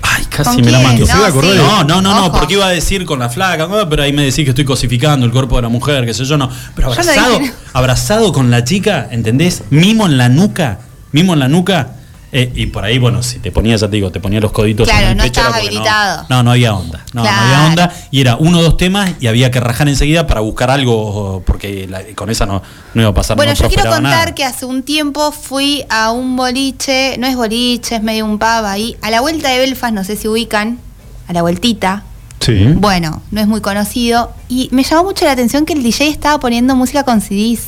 [0.01, 1.09] Ay, casi ¿Con me la quién?
[1.09, 1.47] a No, sí.
[1.55, 4.43] No, no, no, no, porque iba a decir con la flaca, pero ahí me decís
[4.43, 6.49] que estoy cosificando el cuerpo de la mujer, qué sé yo, no.
[6.75, 7.39] Pero abrazado,
[7.73, 9.63] abrazado con la chica, ¿entendés?
[9.69, 10.79] Mimo en la nuca,
[11.11, 11.89] mimo en la nuca.
[12.33, 14.87] Eh, y por ahí, bueno, si te ponías, ya te digo, te ponía los coditos
[14.87, 15.39] Claro, en el no pecho.
[15.39, 16.25] estabas porque no- habilitado.
[16.29, 17.05] No, no, había onda.
[17.13, 17.93] No, no había onda.
[18.11, 21.87] Y era uno o dos temas y había que rajar enseguida para buscar algo, porque
[21.87, 22.61] la- con esa no,
[22.93, 24.35] no iba a pasar Bueno, no yo quiero contar nada.
[24.35, 28.65] que hace un tiempo fui a un boliche, no es boliche, es medio un pub
[28.65, 30.79] ahí, a la vuelta de Belfast, no sé si ubican,
[31.27, 32.03] a la vueltita.
[32.39, 32.65] Sí.
[32.75, 34.33] Bueno, no es muy conocido.
[34.49, 37.67] Y me llamó mucho la atención que el DJ estaba poniendo música con CDs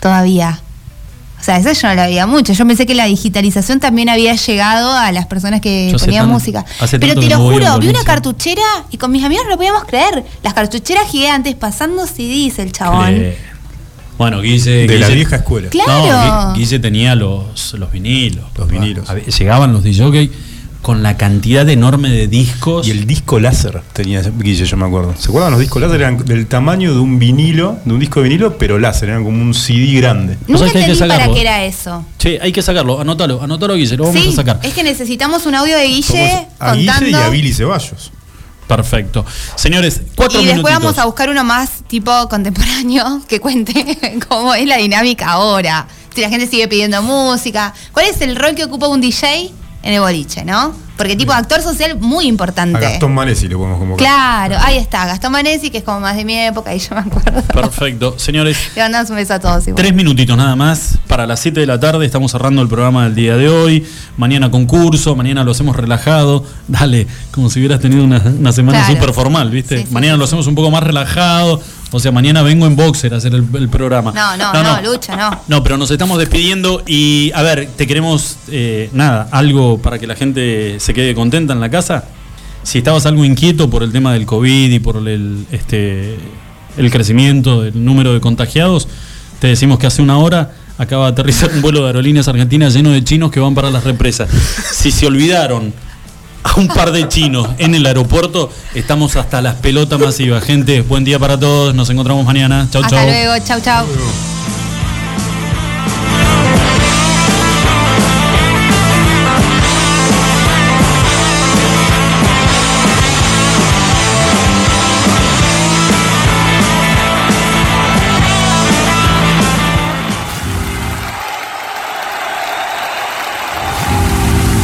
[0.00, 0.60] todavía.
[1.44, 2.54] O sea, eso yo no lo veía mucho.
[2.54, 6.32] Yo pensé que la digitalización también había llegado a las personas que Yo ponían tan-
[6.32, 6.64] música.
[6.98, 10.24] Pero te lo juro, vi una cartuchera y con mis amigos no lo podíamos creer.
[10.42, 13.08] Las cartucheras gigantes pasando CDs el chabón.
[13.14, 13.36] Eh,
[14.16, 14.86] bueno, Guille.
[14.86, 15.68] De la vieja escuela.
[15.68, 15.90] Claro.
[16.06, 18.46] No, Gui- Guille tenía los, los vinilos.
[18.56, 19.06] Los vinilos.
[19.12, 20.30] Ver, Llegaban los DJ
[20.84, 22.86] con la cantidad enorme de discos.
[22.86, 25.14] Y el disco láser tenía Guille, yo me acuerdo.
[25.18, 25.52] ¿Se acuerdan?
[25.52, 28.78] Los discos láser eran del tamaño de un vinilo, de un disco de vinilo, pero
[28.78, 30.36] láser, eran como un CD grande.
[30.40, 32.04] ¿Vos Nunca sabés que entendí para qué era eso.
[32.18, 34.60] Che, hay que sacarlo, anótalo, anótalo, Guille, lo vamos sí, a sacar.
[34.62, 38.12] es que necesitamos un audio de Guille a Guille y a Billy Ceballos.
[38.68, 39.24] Perfecto.
[39.56, 40.82] Señores, cuatro y después minutitos.
[40.82, 45.88] vamos a buscar uno más tipo contemporáneo que cuente cómo es la dinámica ahora.
[46.14, 47.72] Si la gente sigue pidiendo música.
[47.92, 49.50] ¿Cuál es el rol que ocupa un DJ
[49.84, 50.74] en el boliche, no?
[50.96, 52.78] Porque tipo actor social muy A importante.
[52.78, 53.98] Gastón Manesi le podemos convocar.
[54.06, 57.00] Claro, ahí está, Gastón Manesi, que es como más de mi época, y yo me
[57.00, 57.42] acuerdo.
[57.42, 58.14] Perfecto.
[58.16, 59.74] Señores, Le mandamos un beso a todos igual.
[59.82, 60.98] Tres minutitos nada más.
[61.08, 63.84] Para las 7 de la tarde estamos cerrando el programa del día de hoy.
[64.16, 66.44] Mañana concurso, mañana lo hacemos relajado.
[66.68, 68.94] Dale, como si hubieras tenido una, una semana Claro.
[68.94, 69.78] súper formal, ¿viste?
[69.80, 71.60] Sí, sí, mañana sí, lo hacemos un poco más relajado.
[71.94, 74.10] O sea, mañana vengo en boxer a hacer el, el programa.
[74.10, 75.40] No, no, no, Lucha, no.
[75.46, 80.08] No, pero nos estamos despidiendo y a ver, te queremos, eh, nada, algo para que
[80.08, 82.06] la gente se quede contenta en la casa.
[82.64, 86.16] Si estabas algo inquieto por el tema del COVID y por el, este,
[86.76, 88.88] el crecimiento del número de contagiados,
[89.38, 92.90] te decimos que hace una hora acaba de aterrizar un vuelo de aerolíneas argentinas lleno
[92.90, 94.28] de chinos que van para las represas.
[94.72, 95.72] Si se olvidaron
[96.44, 100.44] a un par de chinos en el aeropuerto, estamos hasta las pelotas masivas.
[100.44, 102.68] Gente, buen día para todos, nos encontramos mañana.
[102.70, 103.06] Chau, Hasta chau.
[103.06, 103.86] luego, chau, chau.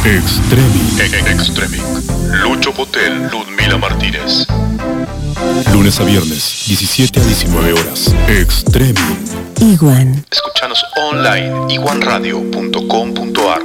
[0.03, 0.97] Extreming.
[1.27, 1.83] Extreming.
[2.41, 4.47] Lucho Potel, Ludmila Martínez.
[5.71, 8.11] Lunes a viernes, 17 a 19 horas.
[8.27, 9.17] Extreming.
[9.59, 10.25] Iguan.
[10.31, 13.61] Escuchanos online iguanradio.com.ar.